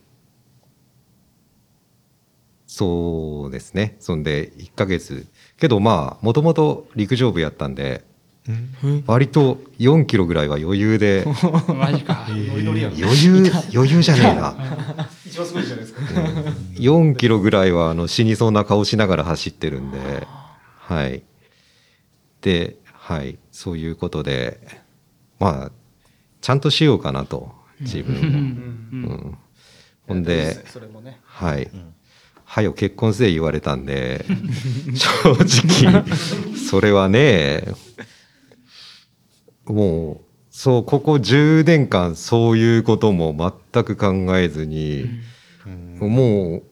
[2.67, 3.97] そうですね。
[4.01, 5.27] そんで1ヶ月。
[5.59, 8.05] けどまあもともと陸上部やったんで
[9.07, 11.25] 割と4キロぐらいは余裕で
[11.69, 12.27] マジか。
[12.29, 14.57] 余裕余裕じゃねえな。
[15.27, 16.01] 一番すごいじゃないですか。
[16.75, 20.27] 4キロぐらいはあの死にそうな顔しながら走ってるんで
[20.87, 21.23] はい。
[22.41, 24.61] ではいそういうことで
[25.39, 25.73] まあ
[26.41, 28.15] ちゃんとしようかなと自分
[29.03, 29.39] も、うん
[30.07, 31.21] ほんでそれもね。
[31.25, 31.71] はい。
[32.45, 34.25] はよ結婚せえ言われたんで、
[34.95, 36.05] 正直、
[36.57, 37.65] それはね、
[39.65, 43.35] もう、そう、ここ10年間そういうことも
[43.73, 45.09] 全く考えずに、
[45.99, 46.63] もう、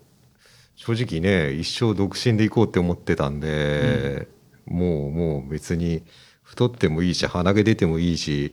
[0.85, 4.26] 正直ね、一生独身で行こうって思ってたんで、
[4.66, 6.03] もう、もう別に
[6.43, 8.53] 太ってもいいし、鼻毛出てもいいし、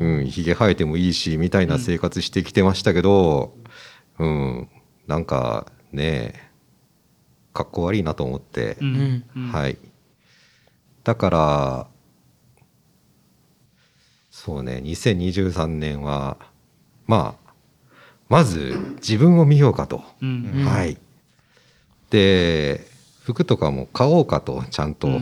[0.00, 3.56] うん、ひげ生えてもいいしみたいな生活してきてましたけど、
[4.18, 4.68] うん
[5.06, 6.50] なんかね
[7.54, 9.78] かっこ悪いなと思って、うんうんはい。
[11.04, 11.86] だから
[14.30, 16.36] そうね2023年は
[17.06, 17.41] まあ
[18.32, 20.64] まず自分を見ようかと、うん。
[20.64, 20.96] はい。
[22.08, 22.80] で
[23.24, 25.20] 服とかも買おうかとちゃんと、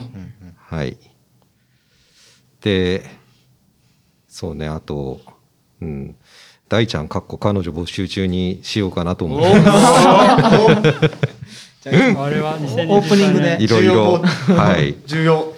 [0.57, 0.97] はい。
[2.61, 3.03] で
[4.29, 5.21] そうねあと
[5.81, 6.15] うん。
[6.69, 9.55] 大ちゃんかっこ彼女募集中にしようかなと思って。
[11.83, 13.59] じゃあこれは2023オープニングで。
[13.61, 14.23] いろいろ。
[14.57, 14.95] はい。
[15.05, 15.53] 重要。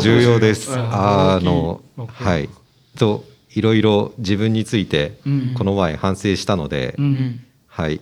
[0.00, 0.70] 重要です。
[0.70, 0.78] うん。
[0.78, 2.12] あの大きい。
[2.14, 2.48] 目標はい。
[2.96, 8.00] といろいろ自分についてうんこの前反省したので、うんはい、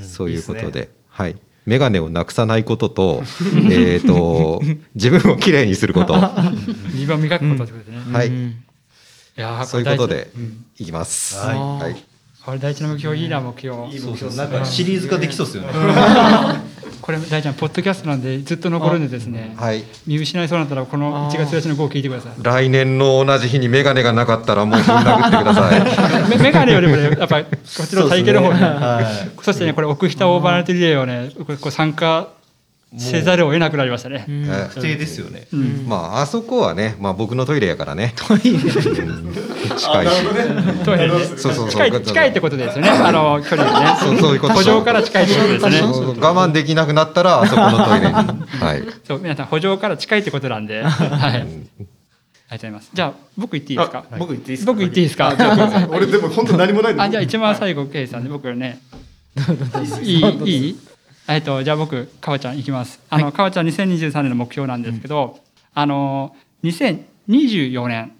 [0.00, 3.22] そういうことで、はい、眼鏡をなくさないことと、
[3.70, 4.60] えっと
[4.94, 6.52] 自分をきれいにすること、は
[6.92, 10.30] 自分を磨くことですね、い、いやーそういうことで
[10.78, 11.36] いきます。
[11.36, 11.56] はい。
[11.56, 12.04] はい、
[12.44, 13.86] これ第一の目標いいな目標。
[13.88, 15.68] いい目標なんかシリーズ化できそうですよね。
[17.02, 19.54] これ大ちゃんポッドキャストなんでずっと残るんでですね。
[19.58, 22.32] はい、見失いそうになったらこの1月1日の号を聞いてください。
[22.40, 26.30] 来年の同じ日に眼鏡がなかったらもうぶん殴ってください。
[26.30, 27.50] めメガネよりもねやっぱりこ
[27.84, 28.62] っちの体型の方に。
[28.62, 29.30] はい。
[29.42, 31.30] そしてねこれ奥下オーバーナルティリレーをね。
[31.36, 32.28] これこう参加
[32.98, 34.24] せざるを得なくなりましたね。
[34.28, 35.46] え不定ですよね。
[35.52, 38.14] うんまああそこはね、まあ僕のトイレやからね。
[38.26, 40.84] トイレ近いし。
[40.84, 42.90] トイレねそうそうそう近い近いってことですよね。
[42.90, 43.86] あの距離がね。
[44.00, 45.78] そうそういうこと補助から近いってことですね。
[45.78, 48.12] そうそう我慢できなくなったらあそこのトイレに。
[48.60, 48.82] はい。
[49.06, 50.82] そう皆さん補助から近いってことなんで。
[50.82, 50.92] はい。
[50.92, 51.46] ありがとう
[52.50, 52.90] ございます。
[52.92, 54.04] じゃあ僕言っていいですか？
[54.10, 54.72] あ僕言っていいですか？
[54.72, 55.34] 僕言っていいですか？
[55.38, 58.80] じゃあ俺でも本当何もないあじゃあ一番最後ケイさんで僕ね。
[60.02, 60.18] いい？
[60.44, 60.76] いい？
[61.30, 63.00] えっとじゃあ僕かわちゃんいきます。
[63.08, 65.38] あのかわちゃん2023年の目標なんですけど、
[65.74, 68.12] あの2024年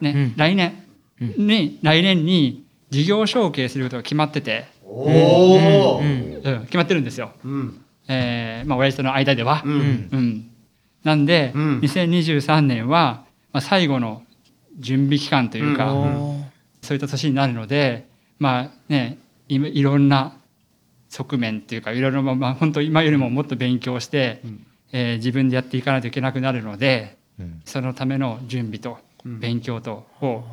[0.00, 0.34] ね、うん。
[0.36, 0.84] 来年
[1.20, 7.32] に来年に事業承継することが決まってて、おおうん決まってるんですよ。
[7.44, 7.80] うん。
[8.08, 9.62] えーまあ親父との間では。
[9.64, 9.78] ううん。
[9.78, 10.50] ん。
[11.04, 11.78] なんで、うん。
[11.80, 14.22] 2023年は、ままあ、最後の
[14.78, 15.92] 準備期間というか、
[16.82, 18.06] そういった年になるので
[18.38, 20.36] まあねいいろんな
[21.08, 24.40] 側面っていうかいろいろまあまあ本当今よりももっと勉強して、
[24.92, 27.60] えー自分でやっていかないといけなくなるのでうん。
[27.64, 29.40] そのための準備とうん。
[29.40, 30.44] 勉強とを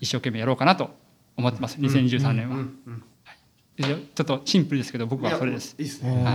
[0.00, 0.90] 一生懸命やろうかなと
[1.36, 2.78] 思ってます2023年は、うん。
[2.86, 3.04] うん。
[3.76, 5.74] でちょっとシンプルですけど僕はそれです。
[5.78, 6.10] いいですね。
[6.24, 6.32] は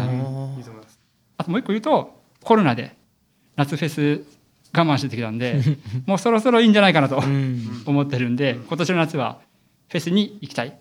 [0.55, 0.99] いいいと思います。
[1.37, 2.95] あともう一個言うとコロナで
[3.55, 4.23] 夏フェス
[4.73, 5.61] 我慢してきたんで
[6.05, 7.83] もうそろそろいいんじゃないかなとうん。
[7.85, 9.39] 思ってるんで今年の夏は
[9.89, 10.77] フェスに行きたい、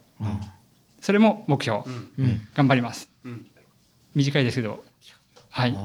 [1.01, 1.82] それも目標、
[2.18, 2.49] うん。
[2.55, 3.47] 頑張ります、うん。
[4.14, 4.84] 短いですけど。
[5.51, 5.76] はい。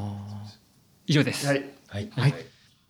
[1.07, 1.63] 以上です、はい。
[1.87, 2.09] はい。
[2.11, 2.33] はい。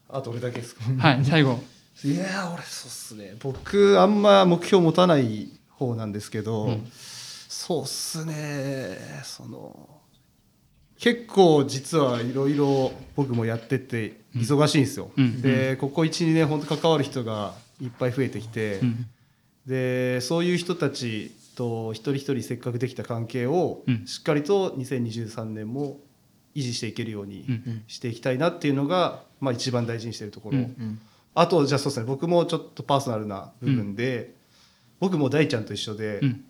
[0.10, 0.84] あと俺だけですか？
[0.98, 1.60] はい、最後。
[2.04, 3.36] いやー俺そうっすね。
[3.40, 6.92] 僕あんま目標持たない方なんですけど、うん。
[6.92, 8.98] そうっすね。
[9.24, 9.90] その
[10.98, 15.42] 結構実はいろいろ僕もやってて忙しいんですよ、うん。
[15.42, 19.06] でここ12年本当関わる人がいっぱい増えてきて、うん。
[19.66, 21.32] でそういう人たち
[21.62, 24.08] と一人一人せっかくできた関係をうん。
[24.08, 26.00] しっかりと2023年も
[26.56, 31.00] 維持していけるようにうんしていきたいなっていうのが、まあ、一番大事にしてるところ、うんうん。
[31.36, 32.06] あとじゃあそうですね。
[32.06, 34.34] 僕もちょっとパーソナルな部分で、
[35.00, 36.46] 僕も大ちゃんと一緒で、うん。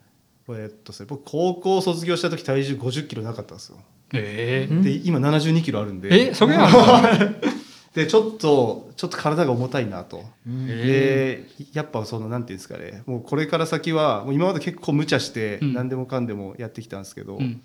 [0.50, 3.78] えっと僕高校卒業した時体重50キロなかったんですよ。
[4.14, 6.30] えうんで今72キロあるんで。
[6.30, 7.32] えそれなんだ
[7.94, 13.02] でちょっとちょっと体が重たいなと、でやっぱそのなんていうんですかね。
[13.06, 15.74] もうこれから先はもう今まで結構無茶してうん。
[15.74, 17.60] 何でもかんでもやってきたんですけど、うん。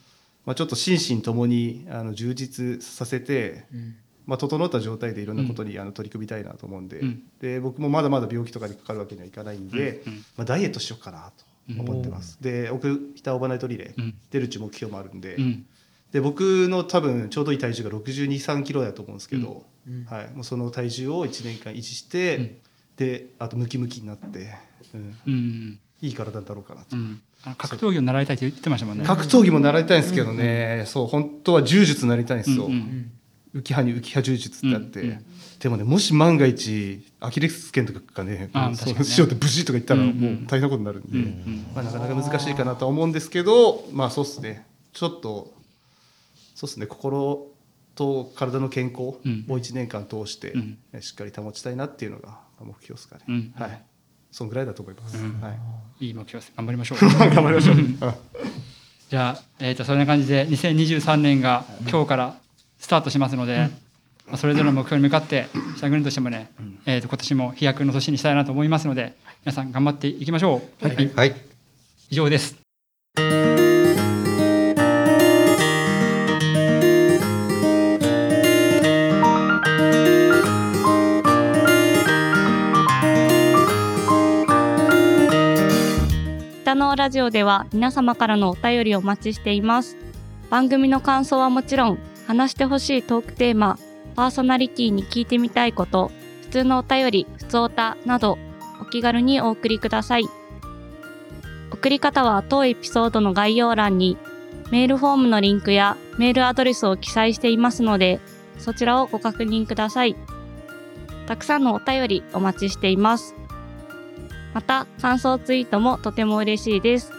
[0.45, 3.95] まあ、ちょっと心身ともにあの充実させて、うん。
[4.25, 7.23] まあ、整った状態でいろんなことにあの取り組みたいなと思うんで,、うん。
[7.39, 12.37] で僕もまだまだ病気とかにかかるわけにはいかないんで、うんまあ、ダイエットしようかなと思ってます。
[12.41, 13.95] で奥北オーバーナイトリレ
[14.29, 15.65] 出るっていう目標もあるんで,、うん。
[16.11, 19.61] で僕の多分ちょうどいい体重が6 2 3キロだと思うんですけど、うん
[20.07, 22.57] はい、もうその体重を1年間維持して、うん。
[22.97, 24.55] であとムキムキになって、
[24.93, 26.95] うん、うんいい体だろうかなと。
[27.57, 29.05] 格闘技を習いたいって言ってましたもんね。
[29.05, 32.69] 格闘技も習いたいんですけどね、そう本当は柔術になりたいんですよ、
[33.53, 35.19] 浮き葉に浮き葉柔術ってあって、
[35.59, 44.65] でもねもし万が一アキレス腱とかがねそうしようって無事とか言ったらうんもう大変なことになるんで、まあ、なかなか難しいかなとは思うんですけどまあそうっすね。
[44.93, 45.53] ちょっと
[46.55, 47.47] そうっすね心
[47.97, 49.45] と体の健康をうん。
[49.47, 51.01] 1年間通してうん。
[51.01, 53.53] しっかり保ちたいなっていうのが目標ですかね、うん。
[53.57, 53.83] はい。
[54.31, 55.41] そんぐらいだと思います、うん。
[55.41, 55.49] は
[55.99, 56.53] い、いい目標です。
[56.55, 56.99] 頑張りましょう。
[57.01, 57.75] 頑張りましょう。
[59.09, 62.37] じゃあ、えー、とそんな感じで2023年が今日から
[62.77, 63.69] スタートしますので、
[64.27, 66.51] まあ、それぞれの目標に向かって北国としてもね、
[66.85, 71.11] えー、と今年も飛躍の年にしたいなと思いますので皆さん頑張っていきましょう、はい。
[71.15, 71.35] はい。
[72.09, 72.57] 以上です
[86.67, 89.95] 北のラジオでは皆様からのお便りをお待ちしています。
[90.49, 93.79] 番組の感想はもちろん話してほしいトークテーマ
[94.17, 96.11] パーソナリティに聞いてみたいこと
[96.41, 98.37] 普通のお便り普通おたなど
[98.81, 100.25] お気軽にお送りください。
[101.71, 104.17] 送り方は当エピソードの概要欄に
[104.69, 108.19] メールフォームのリンクやメールアドレスを記載していますので
[108.59, 110.17] そちらをご確認ください。
[111.27, 113.35] たくさんのお便りお待ちしています。
[114.57, 117.11] また感想ツイートもとても嬉しいです。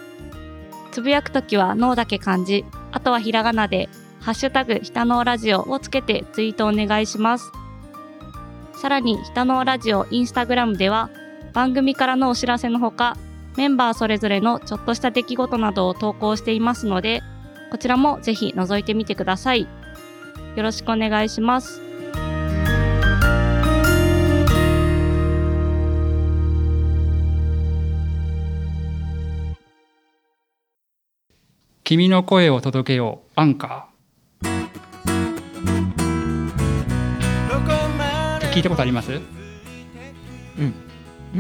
[0.91, 2.65] つぶやくときは脳だけ漢字。
[2.91, 7.53] あとはひらがなでハッシュタグひたのラジオをつけてツイートお願いします。
[8.83, 11.11] さらにひたのラジオインスタグラムでは
[11.53, 13.17] 番組からのお知らせのほか
[13.57, 17.23] メンバーそれぞれのちょっとした出来事などを投稿していますので
[17.71, 19.69] こちらもぜひ覗いてみてください。
[20.57, 21.88] よろしくお願いします。
[31.89, 34.49] 君の声を届けようアンカー。
[38.53, 39.11] 聞いたことあります？
[39.13, 39.15] う
[40.65, 40.75] ん。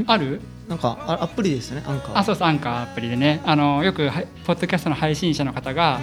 [0.07, 0.40] ある？
[0.66, 2.18] なんかあアプリですねアンカー。
[2.20, 3.42] あそうそうアンカーアプリでね。
[3.44, 6.01] あのよくはいポッドキャストの配信者の方が、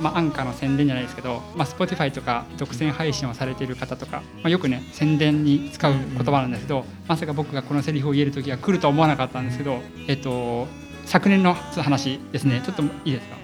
[0.00, 9.78] まあ、アンカーの宣伝じゃないですけど、まあ、Spotify とか独占配信をされている方とか、まあ、よくね宣伝に使う言葉なんですけど、まさか僕がこのセリフを言える時が来るとは思わなかったんですけど、
[10.08, 10.66] えっと、
[11.04, 12.60] 昨年の話ですね。
[12.64, 13.43] ちょっといいですか？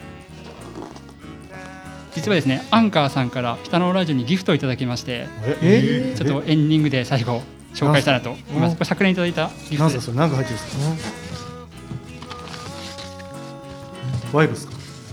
[2.15, 5.27] 実はですねアンカーさんから北のラジオにギフトをいただきまして
[5.63, 7.43] えちょっとエンディングで最後
[7.75, 8.75] 紹介したいなと思います。
[8.77, 10.09] これ昨年いただいたギフトです。
[10.09, 10.77] 何が入ってるんです
[14.33, 14.37] か？
[14.37, 14.73] ワイルですか？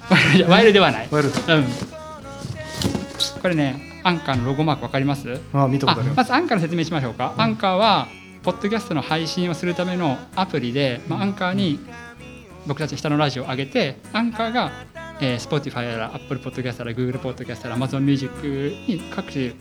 [0.50, 1.08] ワイルではない。
[1.12, 1.34] ワイルうん。
[3.42, 5.40] これね、アンカーのロゴマークわかります？
[5.54, 7.34] あ見たことありますまずアンカーの説明しましょうか。
[7.38, 8.08] アンカーは
[8.42, 11.80] ポッドキャストの配信をするためのアプリで、まあ、アンカーに
[12.66, 14.72] 僕たち下のラジオを上げてアンカーが、
[15.22, 18.32] えー、Spotify やら Apple Podcast やら Google Podcast やら Amazon Music
[18.88, 19.54] に各種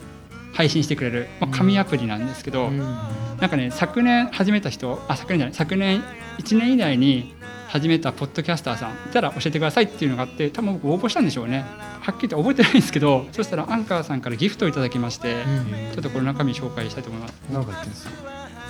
[0.53, 6.03] 配信してくれる、まあ、紙アプリなんですけど、なんかね昨年始めた人あ昨年じゃない昨年
[6.39, 7.35] 1年以内に
[7.67, 11.65] 始めたポッドキャスターさんいたら教えてくださいっていうのがあって多分僕応募したんでしょうね。
[12.01, 15.43] はっきりと覚えてないんですけどそしたらアンカーさんからギフトをいただきまして、
[15.93, 17.33] ちょっとこの中身紹介したいと思います。
[17.51, 17.99] なんか言ってるんで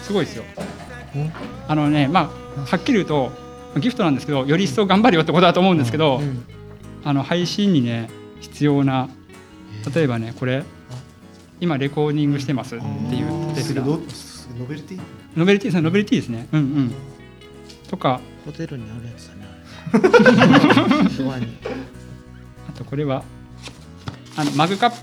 [0.04, 0.44] すごいですよ。
[1.68, 3.32] あのねまあはっきり言うと
[3.80, 6.22] ギフトなんですけどより一層頑張るよってことだと思うんですけど、
[7.04, 8.10] あの配信にね
[8.42, 9.10] 必要な
[9.94, 10.64] 例えばねこれ
[11.60, 12.86] 今レコーディングしてますって
[13.16, 13.76] いう手札。
[13.78, 14.00] ノ、
[14.60, 15.00] ノベルティ？
[15.36, 16.48] ノベルティノベルティですね。
[16.52, 16.92] うんうん。
[17.90, 19.48] とかホテルにあるやつだね
[22.70, 23.24] あとこれは
[24.36, 24.98] あのマグカップ。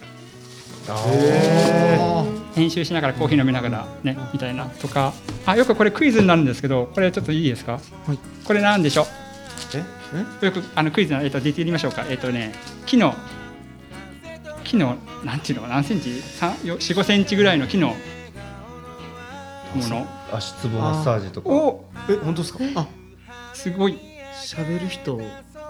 [2.54, 5.12] 編集しながらコーヒー飲みながらねみたいなとか。
[5.46, 7.72] あよくこれクイズになるんですけどこれちょっといいですか、
[8.06, 9.06] はい、これなんでしょう？
[10.42, 12.04] えよくあのクイズの、えっと、ディテール言いましょうか。
[12.08, 12.52] えっとね
[12.86, 13.14] 木の
[14.62, 17.94] 木のなんていうの何センチ？45センチぐらいの木のも
[19.88, 20.06] の。
[20.32, 21.48] 足つぼマッサージとか。
[21.48, 22.60] おえ本当ですか？
[22.76, 22.86] あ。
[23.52, 23.98] すごい。
[24.44, 25.20] 喋る人を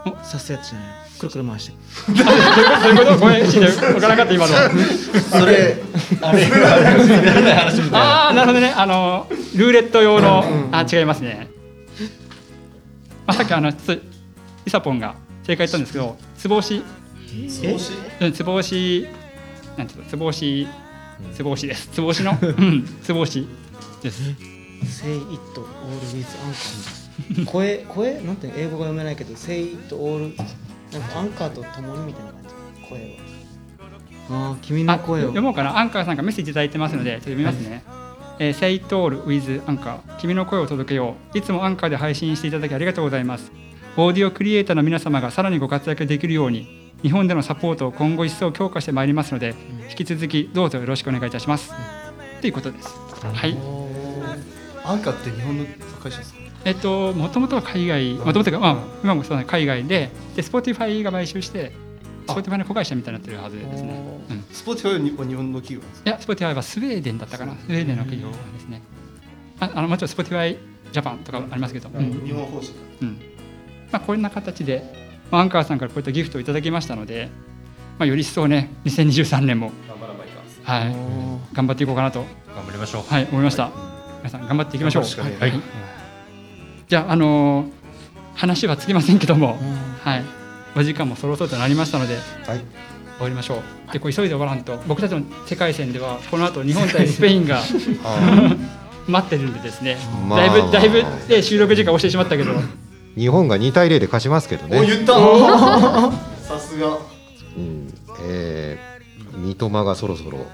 [0.04, 0.88] 刺すやつじゃない？
[1.18, 1.76] くるくる回して。
[2.12, 2.22] ど
[2.90, 3.18] ういうこと？
[3.18, 3.68] ごめん、しんか
[4.00, 4.54] らなかった今の。
[5.30, 5.76] それ
[6.22, 8.72] あれ話みたいなああ、なるほどね。
[8.76, 11.48] あのルーレット用の、あ違いますね。
[13.26, 14.02] まあさっきあのつ
[14.66, 16.82] イサポンが正解言ったんですけど、つぼ押し、
[17.48, 17.92] つぼ押し？
[18.20, 19.06] うんつぼ押し。
[19.76, 20.66] なんていうの、つぼ押し、
[21.34, 21.88] つぼ押しです。
[21.88, 23.46] つぼ押しの、 うん、つぼ押し
[24.02, 24.22] です。
[24.84, 25.24] Say it
[25.56, 25.66] all
[26.12, 26.26] with
[27.44, 28.20] anchor 声声？
[28.22, 32.88] なんて英語が読めないけど Say it all なんかアンカーと共にみたいな感じ。
[32.88, 33.02] 声を。
[34.30, 35.24] ああ君の声を。
[35.24, 35.78] 読もうかな。
[35.78, 37.82] アンカーさんがメッセージいただいてますので、ちょっと読みますね。
[38.38, 40.16] えー、Say it all with アンカー。
[40.18, 41.38] 君の声を届けよう。
[41.38, 43.52] いつもアンカーで配信していただきありがとうございます。
[43.96, 49.54] オーディオクリエイターの皆様がさらにご活躍できるように、日本でのサポートを今後一層強化してまいりますので、
[49.90, 51.72] 引き続きどうぞよろしくお願いいたします。
[52.40, 52.88] ということです。
[53.22, 53.56] はい。
[54.84, 55.64] アンカーって日本の
[56.02, 56.40] 会社ですか？
[56.64, 61.72] えっと、もともとは海外、もともとが、まあ、今もそうだね海外で、で、Spotify が買収して、
[62.26, 63.94] Spotify の子会社みたいになってるはずですね。
[64.30, 64.44] うん。
[64.50, 66.10] Spotify は日本の企業なんですか？
[66.10, 67.96] いや、Spotify はスウェーデンだったかな、スウェーデン。
[67.96, 68.82] の企業ですね。
[69.60, 70.56] ああのもちろん Spotify
[70.92, 72.24] ジャパンとかありますけど、うん。
[72.26, 72.72] 日本法人
[73.02, 73.18] うん。
[73.92, 74.82] まあ、こんな形で、
[75.30, 77.30] まあ、アンカーさんからこういったギフトをいただきましたので、
[77.98, 83.02] まあ、より一層ね、2023年も、頑張らないかはい、頑張っていこうかなと、頑張りましょう。
[83.12, 83.70] はい、思いました。
[84.18, 85.02] 皆さん、頑張っていきましょう。
[85.04, 85.60] 頑張るしかはい、
[86.88, 87.70] じゃあ、あのー
[88.36, 89.56] 話はつきませんけども、
[90.02, 90.24] はい、
[90.76, 92.20] お時間もそろそろとなりましたので、は
[92.54, 92.60] い。
[93.16, 93.92] 終わりましょう。
[93.92, 97.60] で、これ急いで終わらんと、僕たちの世界戦では、この後日本対スペインが
[99.06, 99.96] 待ってるんでですね、
[100.28, 100.40] まあ。
[100.40, 102.52] だいぶ、だいぶ、ね、収録時間押してしまったけど、
[103.16, 104.80] 日本が2対0で勝ちますけどね。
[104.80, 105.14] お言った。
[106.42, 106.98] さすが。
[107.56, 107.88] うん、
[108.26, 110.46] えー、三笘がそろそろ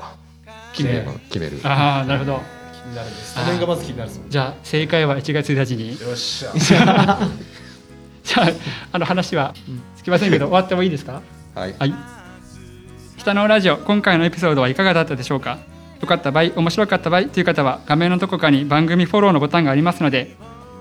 [0.75, 1.07] 決める。
[1.31, 1.61] 決める。
[1.65, 2.43] ああ、なるほど。
[2.73, 3.09] 気になる。
[3.09, 4.21] んですスタメンがまず気になるぞ。
[4.29, 5.91] じゃあ、正解は1月1日に。
[5.91, 7.19] よっしゃ
[8.25, 8.51] じゃあ、あ
[8.93, 9.55] あの話は
[9.97, 11.21] つきませんけど、 終わってもいいですか？
[11.55, 11.75] はい。
[11.79, 11.95] はい。
[13.19, 15.59] 北のラジオ、今回のエピソードはいかがだったでしょうか？
[16.01, 20.35] よかった場合、面白かった場合という方は、画面のどこかに番組フォローのボタンがありますので、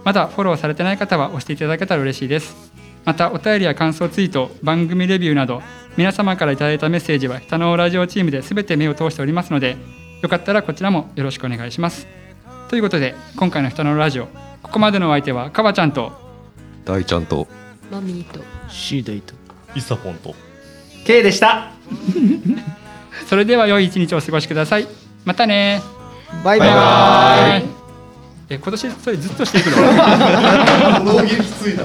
[0.06, 2.56] まだフォローされてない方は押していただけたら嬉しいです。
[3.04, 5.62] また、お便りや感想ツイート、番組レビューなど、
[5.98, 9.76] 皆様からいただいたメッセージは、北のラジオチームで全て目を通しておりますので、
[10.22, 12.08] よかったらこちらもよろしくお願いします。
[12.70, 14.28] ということで、今回の北のラジオ、
[14.62, 16.14] ここまでのお相手は、かばちゃんと、
[16.86, 17.48] 大ちゃんと。
[17.92, 18.42] マミーと。
[18.70, 19.34] シードイと。
[19.76, 20.36] イサポンと。
[21.06, 21.72] K でした。
[23.28, 24.88] それでは良い一日をお過ごしください。
[25.26, 25.82] またね。
[26.44, 26.60] バイ。
[26.60, 27.66] バイバイ。
[28.52, 29.78] え今年それずっとしていくの？
[31.14, 31.84] 脳切りきついな